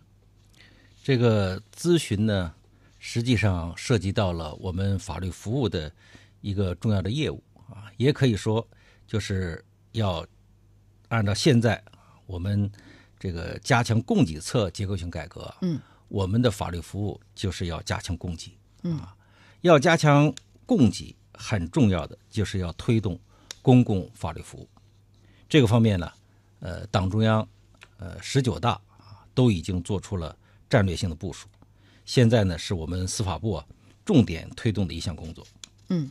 [1.02, 2.52] 这个咨询呢，
[2.98, 5.90] 实际上涉及到了我们法律服务的
[6.42, 8.68] 一个重要的业务啊，也可以说
[9.06, 9.64] 就是。
[9.92, 10.26] 要
[11.08, 11.82] 按照现在
[12.26, 12.70] 我们
[13.18, 19.00] 这个加强供给侧结构性改革，嗯，我们的法律服务就是要加强供给，嗯，
[19.62, 20.32] 要加强
[20.64, 23.18] 供给，很重要的就是要推动
[23.62, 24.68] 公共法律服务。
[25.48, 26.12] 这个方面呢，
[26.60, 27.46] 呃，党中央
[27.96, 30.36] 呃十九大啊都已经做出了
[30.68, 31.48] 战略性的部署，
[32.04, 33.66] 现在呢是我们司法部啊
[34.04, 35.46] 重点推动的一项工作，
[35.88, 36.10] 嗯。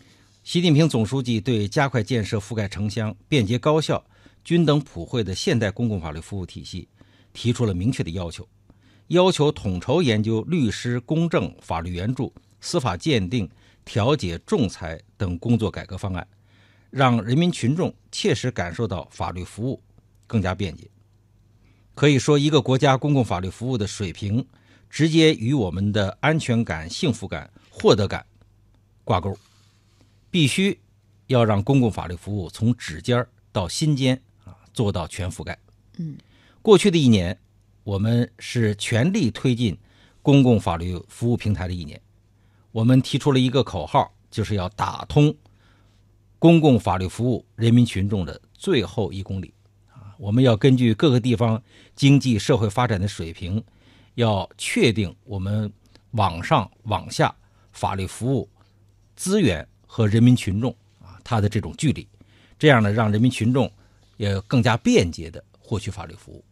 [0.49, 4.03] 习近平总书记对加快建设覆盖城乡、便捷高效、
[4.43, 6.87] 均等普惠的现代公共法律服务体系
[7.33, 8.49] 提出了明确的要求，
[9.09, 13.47] 要求统筹研究律师、公证、法律援助、司法鉴定、
[13.85, 16.27] 调解、仲裁等工作改革方案，
[16.89, 19.79] 让人民群众切实感受到法律服务
[20.25, 20.89] 更加便捷。
[21.93, 24.43] 可以说，一个国家公共法律服务的水平，
[24.89, 28.25] 直接与我们的安全感、幸福感、获得感
[29.03, 29.37] 挂钩。
[30.31, 30.79] 必须
[31.27, 35.57] 要让公共法律服务从指尖到心尖啊做到全覆盖。
[35.97, 36.17] 嗯，
[36.61, 37.37] 过去的一年，
[37.83, 39.77] 我们是全力推进
[40.21, 41.99] 公共法律服务平台的一年。
[42.71, 45.35] 我们提出了一个口号，就是要打通
[46.37, 49.53] 公共法律服务人民群众的最后一公里。
[49.91, 51.61] 啊，我们要根据各个地方
[51.95, 53.63] 经济社会发展的水平，
[54.15, 55.71] 要确定我们
[56.11, 57.35] 网上网下
[57.71, 58.47] 法律服务
[59.15, 59.67] 资源。
[59.91, 60.69] 和人民群众
[61.01, 62.07] 啊，他的这种距离，
[62.59, 63.69] 这样呢，让人民群众
[64.17, 66.45] 也更加便捷的获取法律服务。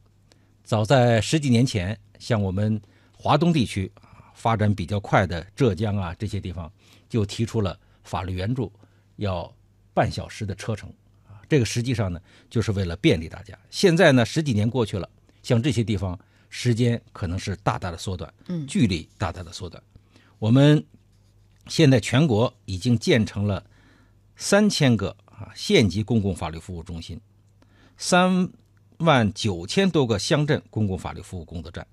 [0.64, 2.82] 早在十几年前，像我们
[3.16, 6.70] 华东地区啊发展比较快的浙江啊这些地方，
[7.08, 8.74] 就提出了法律援助
[9.18, 9.54] 要
[9.94, 10.90] 半小时的车程
[11.28, 12.20] 啊，这个实际上呢，
[12.50, 13.56] 就是为了便利大家。
[13.70, 15.08] 现在呢，十几年过去了，
[15.44, 16.20] 像这些地方，
[16.50, 19.82] 时间可能是大大的缩短，嗯，距离大大的缩短。
[20.40, 20.84] 我们。
[21.70, 23.64] 现在全国已经建成了
[24.36, 27.20] 三千个啊县级公共法律服务中心，
[27.98, 28.50] 三
[28.98, 31.86] 万九千多个乡镇公共法律服务工作站。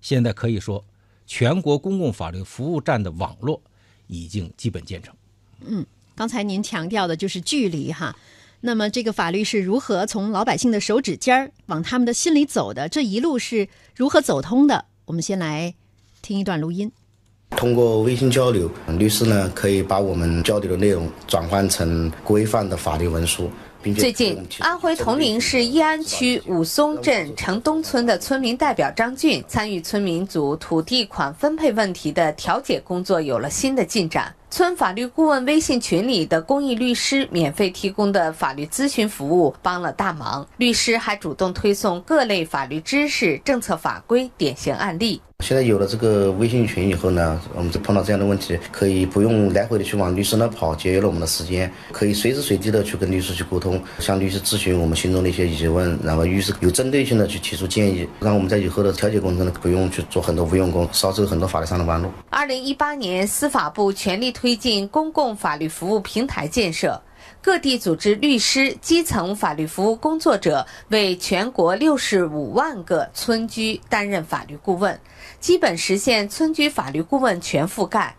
[0.00, 0.84] 现在可以说，
[1.26, 3.62] 全国公共法律服务站的网络
[4.06, 5.14] 已经基本建成。
[5.60, 8.16] 嗯，刚才您强调的就是距离哈。
[8.60, 12.88] 那么这个法律是如何从老百姓的手指尖儿往他们的心里走的？
[12.88, 14.86] 这一路是如何走通的？
[15.06, 15.74] 我们先来
[16.20, 16.92] 听一段录音。
[17.56, 23.48] 通过微信交流，律师呢可以把我们交流的内容转换成规范的法律文书，
[23.96, 34.34] 最近，安徽铜陵市义安区武松镇城东村的村民代表张俊参与村民组土地款分配问题的调解工作有了新的进展。
[34.52, 45.22] 村法律顾问微信群里的公益律师免费提供的法律咨询服务帮了大忙，律师还主动推送各类法律知识、政策法规、典型案例。
[45.40, 62.08] 现在有了这个微信群以后呢，我们就碰到这样的问题，可以不用来回的去往律师那跑，节约了我们的时间，可以随时随地的去跟律师去沟通，向律师咨询我们心中的一些疑问，然后律师有针对性的去提出建议，让我们在以后的调解过程中呢，不用去做很多无用功，少走很多法律上的弯路。
[62.30, 67.00] 二零一八年，司法部全力推推进公共法律服务平台建设。
[67.40, 75.00] 各地组织律师、基层法律服务工作者为全国六十五万个村居担任法律顾问，
[75.38, 78.16] 基本实现村居法律顾问全覆盖。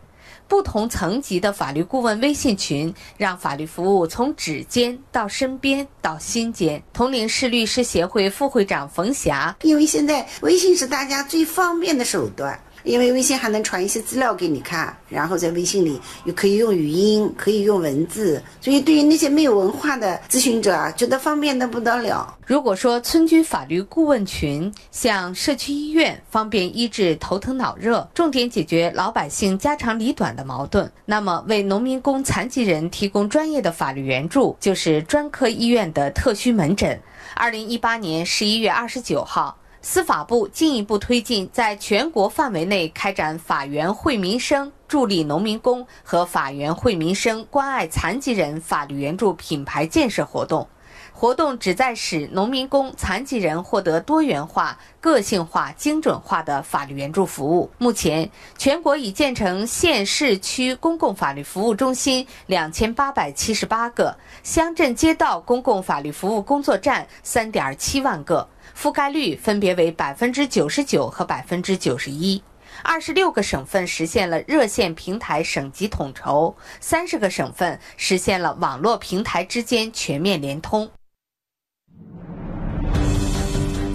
[0.48, 6.82] 不同层级的法律顾问微信群，让法律服务从指尖到身边到心间。
[6.94, 12.58] 铜陵市律师协会副会长冯霞，因为现在微信是大家最方便的手段。
[12.84, 22.38] 因为微信还能传一些资料给你看，然后在微信里又可以用语音，可以用文字，所以对于那些没有文化的咨询者啊，觉得方便的不得了。
[22.46, 37.00] 如果说村居法律顾问群像社区医院，方便医治头疼脑热，重点解决老百姓家长里短的矛盾，那么为农民工、残疾人提供专业的法律援助，就是专科医院的特需门诊。
[37.36, 39.58] 二零一八年十一月二十九号。
[39.86, 50.66] 司法部进一步推进在全国范围内开展法援惠民生、助力农民工和法援惠民生、关爱残疾人法律援助品牌建设活动。
[51.12, 57.70] 活动旨在使农民工、残疾人获得多元化、个性化、精准化的法律援助服务。
[57.78, 68.48] 目前，全国已建成县市区公共法律服务中心两千八百七十八个，乡镇街道公共法律服务工作站三点七万个。
[68.76, 72.42] 覆盖率分别为百分之九十九和百分之九十一，
[72.82, 80.90] 二十六个省份实现了热线平台省级统筹，三十个省份实现了网络平台之间全面联通。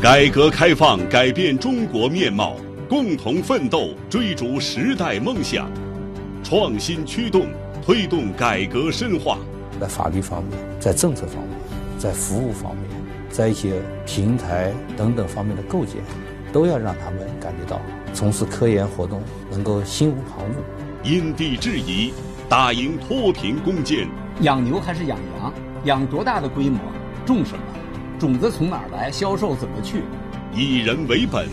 [0.01, 2.55] 改革开放改变中国面貌，
[2.89, 5.68] 共同奋斗追逐时代梦想，
[6.45, 7.49] 创新驱动
[7.85, 9.39] 推动改革深化。
[9.81, 11.59] 在法律方面，在政策方面，
[11.99, 12.97] 在服务方面。
[13.31, 16.03] 在一些平台等等方面的构建，
[16.53, 17.81] 都要让他们感觉到
[18.12, 21.09] 从事科研活动能够心无旁骛。
[21.09, 22.12] 因地制宜，
[22.49, 24.09] 打赢脱贫攻坚。
[24.41, 25.53] 养牛还是养羊？
[25.85, 26.79] 养多大的规模？
[27.24, 27.61] 种什么？
[28.18, 29.11] 种子从哪儿来？
[29.11, 30.03] 销售怎么去？
[30.53, 31.47] 以人为本，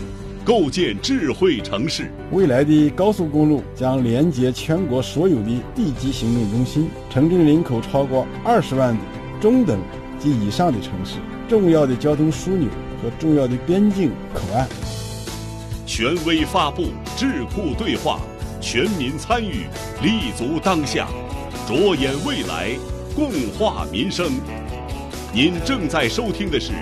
[0.44, 2.10] 构建智慧城市。
[2.32, 9.00] 未来的高速公路将连接全国所有的地级行政中心，城镇人口超过二十万的
[9.40, 9.78] 中等
[10.30, 11.16] 以上的城市。
[11.48, 12.68] 重要的交通枢纽
[13.02, 14.68] 和重要的边境口岸，
[15.86, 18.20] 权威发布，智库对话，
[18.60, 19.66] 全民参与，
[20.02, 21.08] 立足当下，
[21.68, 22.76] 着眼未来，
[23.14, 24.32] 共话民生。
[25.32, 26.72] 您正在收听的是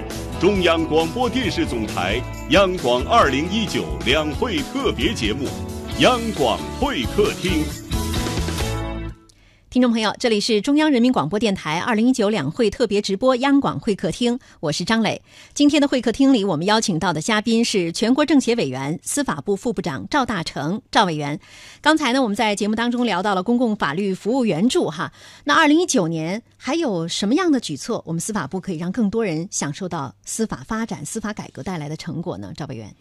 [0.41, 5.45] 中央广播电视总台央广二零一九两会特别节目
[5.99, 7.65] 《央广会客厅》。
[9.75, 15.21] 听众朋友，这里是中央人民广播电台二零一九两会特别直播央广会客厅，我是张磊。
[15.53, 21.41] 今天的会客厅里，我们邀请到的嘉宾是全国政协委员、司法部副部长赵大成赵委员。
[21.81, 25.13] 刚才呢，我们在节目当中聊到了公共法律服务援助哈。
[25.43, 32.53] 那二零一九年还有什么样的举措，我们司法部可以让更多人享受到司法发展、司法改革带来的成果呢？
[32.57, 32.95] 赵委员，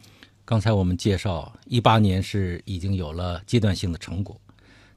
[0.44, 4.36] 刚才我们介绍，一八年是已经有了阶段性的成果，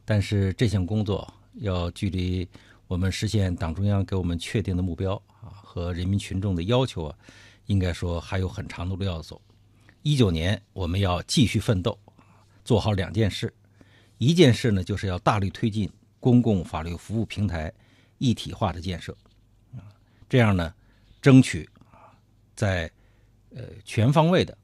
[0.06, 1.30] 但是这项工作。
[1.56, 2.48] 要距离
[2.86, 7.18] 我们实现党中央给我们确定的目标啊和人民群众的要求啊，
[7.66, 9.40] 应该说还有很长的路要走。
[10.02, 11.98] 一九年我们要继续奋斗，
[12.64, 13.52] 做好两件事。
[14.18, 15.90] 一件事呢，就是要大力推进
[16.20, 17.72] 公共法律服务平台
[18.18, 19.12] 一体化的建设，
[19.74, 19.82] 啊，
[20.28, 20.72] 这样呢，
[21.20, 22.14] 争取啊，
[22.54, 22.90] 在
[23.54, 24.56] 呃全方位的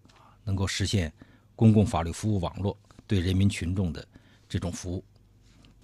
[0.45, 1.13] 能够实现
[1.57, 2.77] 公共法律服务网络
[3.07, 4.07] 对人民群众的
[4.49, 5.05] 这种服务。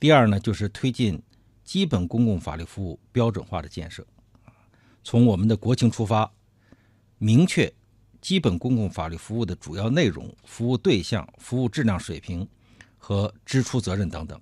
[0.00, 1.20] 第二呢，就是推进
[1.64, 4.06] 基本公共法律服务标准化的建设，
[5.02, 6.32] 从我们的国情出发，
[7.18, 7.72] 明确
[8.20, 12.48] 基本公共法律服务的主要内容、服务对象、服务质量水平
[12.96, 14.40] 和支出责任等等。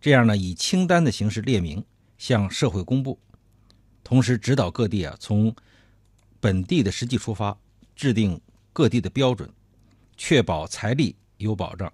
[0.00, 1.84] 这样呢，以清单的形式列明，
[2.16, 3.18] 向社会公布，
[4.04, 5.52] 同时指导各地啊，从
[6.38, 7.58] 本地的实际出发，
[7.96, 8.40] 制定
[8.72, 9.50] 各地的标准，
[10.16, 11.92] 确保财力有保障，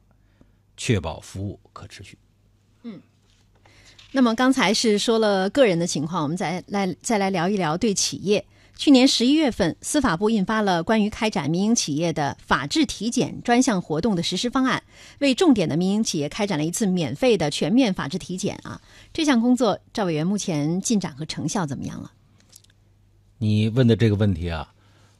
[0.76, 2.18] 确保服务可持续。
[4.10, 8.44] 嗯，那么刚才是说了个人的情况，我们再来再来聊一聊对企业。
[8.76, 14.82] 去年十一月份，司法部印发了关于开展民营企业的法治体检专项活动的实施方案，
[15.18, 18.80] 为重点的民营企业开展了一次免费的全面法治体检啊。
[19.12, 22.10] 这项工作，赵委员目前进展和成效怎么样了？
[23.36, 24.72] 你问的这个问题啊，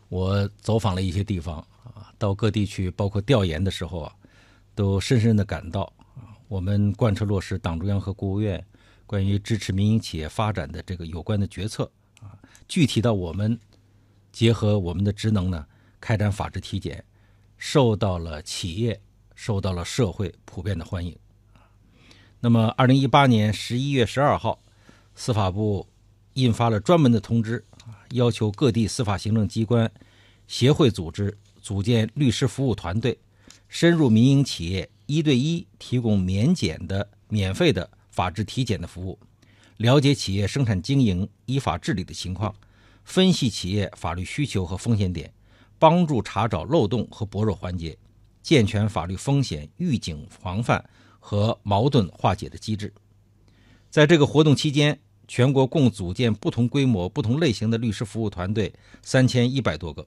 [0.08, 4.12] 我走访了一些地方啊，到各地去，包括调研的时候啊，
[4.74, 5.82] 都深深的感到
[6.14, 8.64] 啊，我们贯彻落实党中央和国务院
[9.10, 11.90] 关于支持民营企业发展的这个有关的决策
[12.20, 12.38] 啊，
[12.68, 13.58] 具体到我们
[14.30, 15.66] 结合我们的职能呢，
[16.00, 17.04] 开展法制体检，
[17.58, 19.00] 受到了企业、
[19.34, 21.18] 受到了社会普遍的欢迎。
[22.38, 24.62] 那么，二零一八年十一月十二号，
[25.16, 25.88] 司法部
[26.34, 27.64] 印发了专门的通知，
[28.10, 29.90] 要求各地司法行政机关、
[30.46, 33.18] 协会组织组建律师服务团队。
[33.68, 39.18] 深入民营企业，一对一提供免检的、免费的法制体检的服务，
[39.78, 42.54] 了解企业生产经营、依法治理的情况，
[43.04, 45.32] 分析企业法律需求和风险点，
[45.78, 47.96] 帮助查找漏洞和薄弱环节，
[48.42, 50.84] 健全法律风险预警防范
[51.18, 52.92] 和矛盾化解的机制。
[53.90, 60.06] 在这个活动期间，全国共组建不同规模、不同类型的律师服务团队三千一百多个，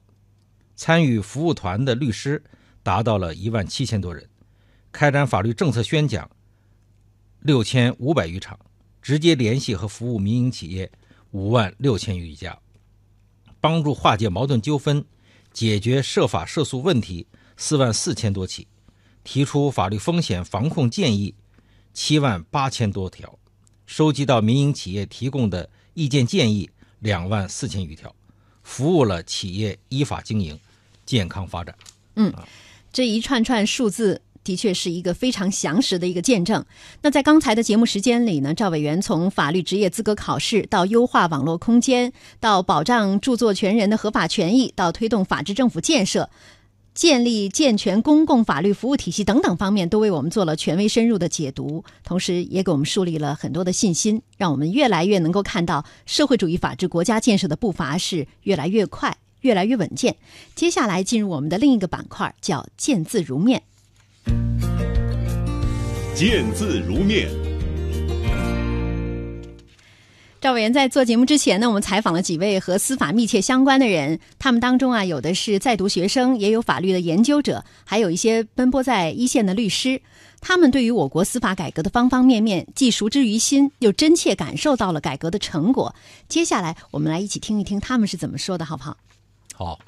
[0.76, 2.42] 参与服务团的律师。
[2.84, 4.28] 达到了一万七千多人，
[4.92, 6.30] 开展法律政策宣讲
[7.44, 8.58] 六千五百余场，
[9.02, 10.90] 直接联系和服务民营企业
[11.30, 12.58] 五万六千余家，
[13.60, 15.04] 帮助化解矛盾纠纷、
[15.52, 17.26] 解决涉法涉诉问题
[17.58, 18.66] 四万四千多起，
[19.24, 21.34] 提出法律风险防控建议
[21.92, 23.38] 七万八千多条，
[23.84, 26.70] 收集到民营企业提供的意见建议
[27.00, 28.16] 两万四千余条，
[28.62, 30.58] 服务了企业依法经营、
[31.04, 31.76] 健康发展。
[32.14, 32.32] 嗯。
[32.90, 36.64] 这一串串数字的确是一个非常详实的一个见证。
[37.02, 46.28] 那在刚才的节目时间里呢，赵委员从法律职业资格考试到优化网络空间，到保障著作权人的合法权益，到推动法治政府建设、
[46.94, 59.16] 建立健全公共法律服务体系等等方面，都为我们做了权威深入的解读，同时也给我们树立了很多的信心，让我们越来越能够看到社会主义法治国家建设的步伐是越来越快。
[59.44, 60.16] 越来越稳健。
[60.54, 63.62] 接下来进入我们的另一个板块，叫“见字如面”。
[66.14, 67.28] 见字如面。
[70.40, 80.00] 赵委员在做节目之前呢，我们采访了几位和司法密切相关的人，他们当中啊，有的是在读学生，也有法律的研究者，还有一些奔波在一线的律师。
[80.40, 85.92] 他们对于我国司法改革的方方面面，既熟知于心，又真切感受到了改革的成果。
[86.28, 88.96] 接下来，我们来一起听一听他们是怎么说的，好不好？
[89.56, 89.78] 好，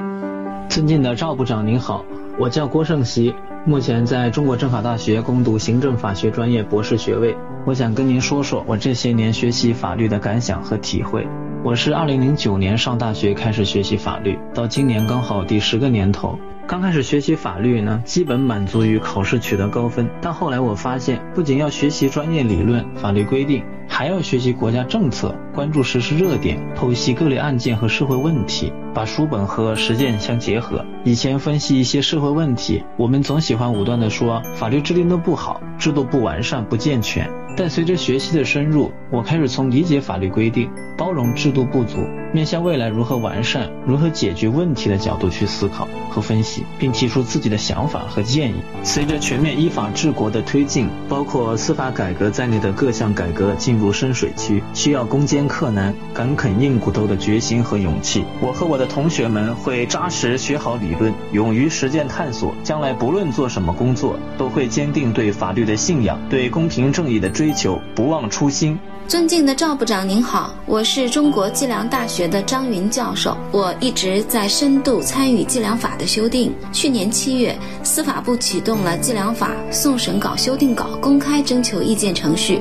[0.68, 2.04] 尊敬的赵部长您好，
[2.38, 7.36] 我叫郭胜熙，目前在中国政法大学攻读行政法学专业博士学位。
[7.66, 11.26] 我想跟您说说我这些年学习法律的感想和体会。
[11.64, 16.38] 我是二零零九年上大学开始学习法律，到今年刚好第十个年头。
[16.68, 23.62] 刚开始学习法律呢，基本满足于考试取得高分，但后来我发现，不仅要学习专业理论、法律规定。
[23.88, 30.84] 还要学习国家政策，关注时事热点，剖析各类案件和社会问题，把书本和实践相结合。
[31.04, 37.30] 以前分析一些社会问题，我们总喜欢武断地说法律制定的不好，制度不完善、不健全。
[37.56, 41.98] 但随着学习的深入，我开始从理解法律规定、包容制度不足、
[42.36, 48.56] 面向未来如何完善、如何解决问题的角度去思考和分析，并提出自己的想法和建议。
[48.84, 58.22] 随着全面依法治国的推进，包括司法改革在内的各项改革进入深水区，需要攻坚克难、敢啃硬骨头的决心和勇气。
[58.42, 62.54] 我和我的同学们会扎实学好理论，勇于实践探索。
[62.62, 67.46] 将来不论做什么工作，都会坚定对法律的信仰，对公平正义的追。
[67.56, 68.78] 求不忘初心。
[69.08, 76.52] 尊敬的赵部长您好，我是中国计量大学的张云教授，我一直在深度参与计量法的修订。
[76.72, 82.60] 去年七月，司法部启动了计量法送审稿修订稿公开征求意见程序，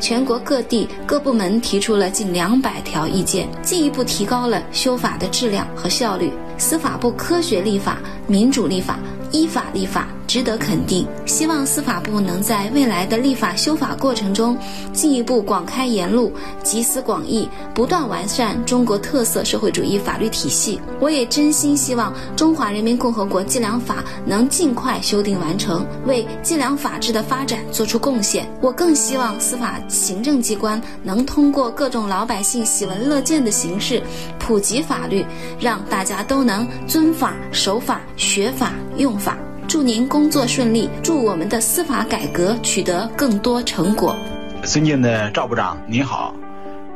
[0.00, 6.32] 全国各地各部门提出了近两百条意见，进一步提高了修法的质量和效率。
[6.56, 8.98] 司法部科学立法、民主立法、
[9.30, 10.08] 依法立法。
[10.32, 14.56] 值得肯定，希望司法部能在未来的立法修法过程中，
[14.90, 20.80] 进一步广开言路，集思广益，不断完善中国特色社会主义法律体系。
[21.00, 28.50] 我也真心希望中华人民共和国计量法能尽快修订完成，为计量法治的发展做出贡献。
[28.62, 34.02] 我更希望司法行政机关能通过各种老百姓喜闻乐见的形式，
[34.38, 35.26] 普及法律，
[35.60, 39.36] 让大家都能遵法、守法、学法、用法。
[39.68, 44.16] 祝您工作顺利，祝我们的司法改革取得更多成果。
[44.64, 46.34] 尊敬的赵部长，您好，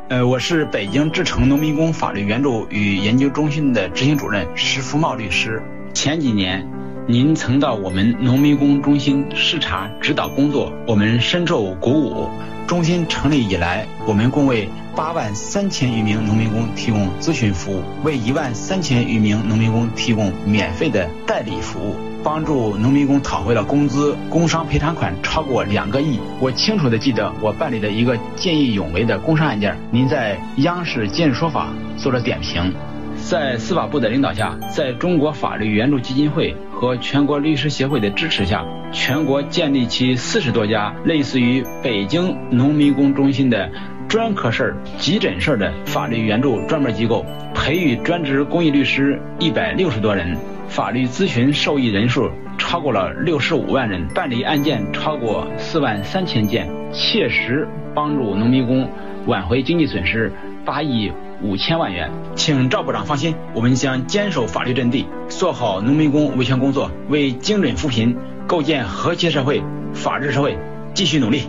[0.09, 5.63] 呃，我是北京志诚农民工法律援助与研究中心的执行主任石福茂律师。
[5.95, 6.67] 前几年，
[7.07, 12.29] 您曾到我们农民工中心视察指导工作，我们深受鼓舞。
[12.67, 21.95] 中心成立以来，我们共为八万三千余名农民工提供咨询服务，为一万三千余名农民工提供免费的代理服务。
[22.27, 26.19] 帮助农民工讨回了工资、工伤赔偿款超过两个亿。
[26.41, 31.69] 我清楚的记得我办理的一个见义勇为的工伤案件，您在央视《今日说法》
[32.03, 32.75] 做了点评。
[33.15, 43.71] 在司法部的领导下，在中国法律援助基金会和全国律师协会的支持下，全国建立起四十多家类似于北京农民工中心的
[44.09, 47.25] 专科事儿、急诊事儿的法律援助专门机构，
[47.55, 50.37] 培育专职公益律师一百六十多人，
[50.69, 58.89] 法律咨询受益人数超过了六十五万人，办理案件超过四万三千件，切实帮助农民工
[59.27, 60.33] 挽回经济损失
[60.65, 61.13] 八亿。
[61.43, 69.63] 五千万元，请赵部长放心，我们将坚守法律阵地，做好农民工维权工作，为精准扶贫、构建和谐社会、
[69.93, 70.57] 法治社会
[70.95, 71.43] 继续努力。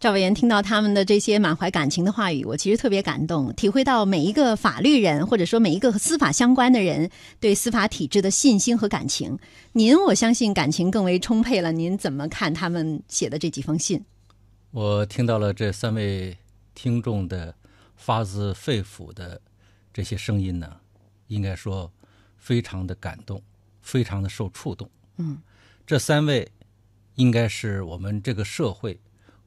[0.00, 9.38] 赵委员听到他们的这些满怀感情的话语，我其实特别感动，体会到每一个法律人或者说每一个和司法相关的人对司法体制的信心和感情。
[9.72, 11.70] 您，我相信感情更为充沛了。
[11.70, 14.02] 您怎么看他们写的这几封信？
[14.70, 16.36] 我听到了这三位。
[16.72, 17.54] 听众的
[17.94, 19.38] 发自肺腑的
[19.92, 20.76] 这些声音呢，
[21.26, 21.92] 应该说
[22.38, 23.42] 非常的感动，
[23.82, 24.88] 非常的受触动。
[25.18, 25.36] 嗯，
[25.86, 26.48] 这三位
[27.16, 28.98] 应该是我们这个社会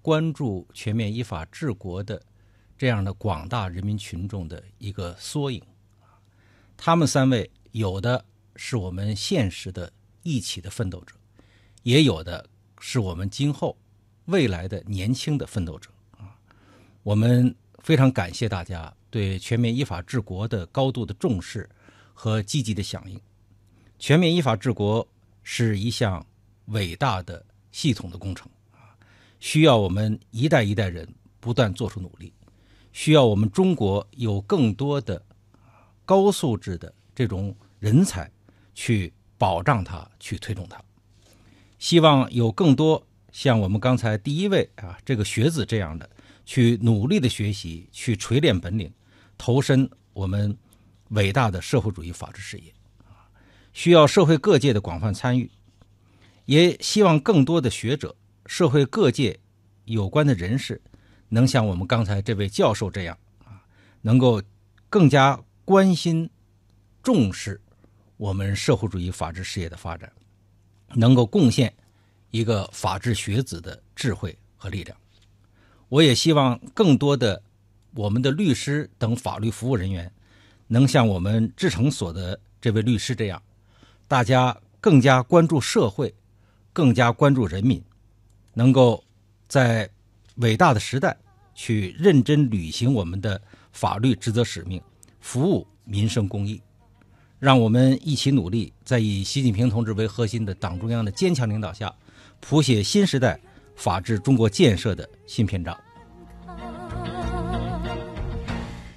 [0.03, 2.21] 关注全面依法治国的
[2.77, 5.63] 这样的广大人民群众的一个缩影。
[6.75, 8.23] 他们三位有的
[8.57, 9.89] 是我们现实的
[10.21, 11.15] 一起的奋斗者，
[11.83, 12.45] 也有的
[12.79, 13.77] 是我们今后
[14.25, 16.35] 未来的年轻的奋斗者啊。
[17.01, 21.69] 我们非常感谢大家对全面依法治国的高度的重视
[22.13, 23.17] 和积极的响应。
[23.97, 25.07] 全面依法治国
[25.43, 26.25] 是一项
[26.65, 28.51] 伟大的系统的工程，
[29.43, 31.05] 需要我们一代一代人
[31.41, 32.31] 不断做出努力，
[32.93, 35.21] 需要我们中国有更多的
[36.05, 38.31] 高素质的这种人才
[38.73, 40.81] 去保障它、去推动它。
[41.77, 46.09] 希望有更多像我们刚才第一位啊这个学子这样的。
[46.45, 48.91] 去努力的学习，去锤炼本领，
[49.37, 50.57] 投身我们
[51.09, 52.73] 伟大的社会主义法治事业，
[53.71, 55.49] 需要社会各界的广泛参与，
[56.43, 58.13] 也希望更多的学者、
[58.45, 59.39] 社会各界
[59.85, 60.81] 有关的人士，
[61.29, 63.63] 能像我们刚才这位教授这样啊，
[64.01, 64.41] 能够
[64.89, 66.29] 更加关心、
[67.01, 67.59] 重视
[68.17, 70.11] 我们社会主义法治事业的发展，
[70.93, 71.73] 能够贡献
[72.31, 74.97] 一个法治学子的智慧和力量。
[75.89, 77.41] 我也希望更多的
[77.93, 80.11] 我们的律师等法律服务人员，
[80.67, 83.41] 能像我们志成所的这位律师这样，
[84.07, 86.13] 大家更加关注社会，
[86.71, 87.83] 更加关注人民，
[88.53, 89.03] 能够
[89.47, 89.89] 在
[90.35, 91.15] 伟大的时代
[91.53, 93.41] 去认真履行我们的
[93.71, 94.81] 法律职责使命，
[95.19, 96.61] 服务民生公益。
[97.39, 101.93] 让我们一起努力，在以习近平同志为核心的党中央的坚强领导下，
[102.39, 103.39] 谱写新时代。
[103.75, 105.75] 法治中国建设的新篇章。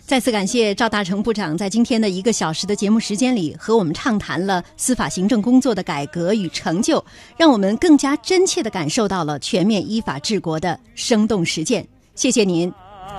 [0.07, 7.05] 再次感谢赵大成部长在今天的一个小时的节目时间里，和我们畅谈了司法行政工作的改革与成就，
[7.37, 11.85] 让我们更加真切地感受到了全面依法治国的生动实践。
[12.15, 12.73] 谢谢您，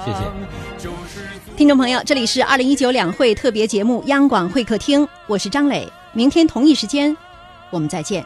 [0.05, 0.89] 谢谢
[1.57, 7.15] 听众朋友，这里是二零一九两会特别节目央广会客厅，我是张磊，明天同一时间
[7.69, 8.25] 我们再见。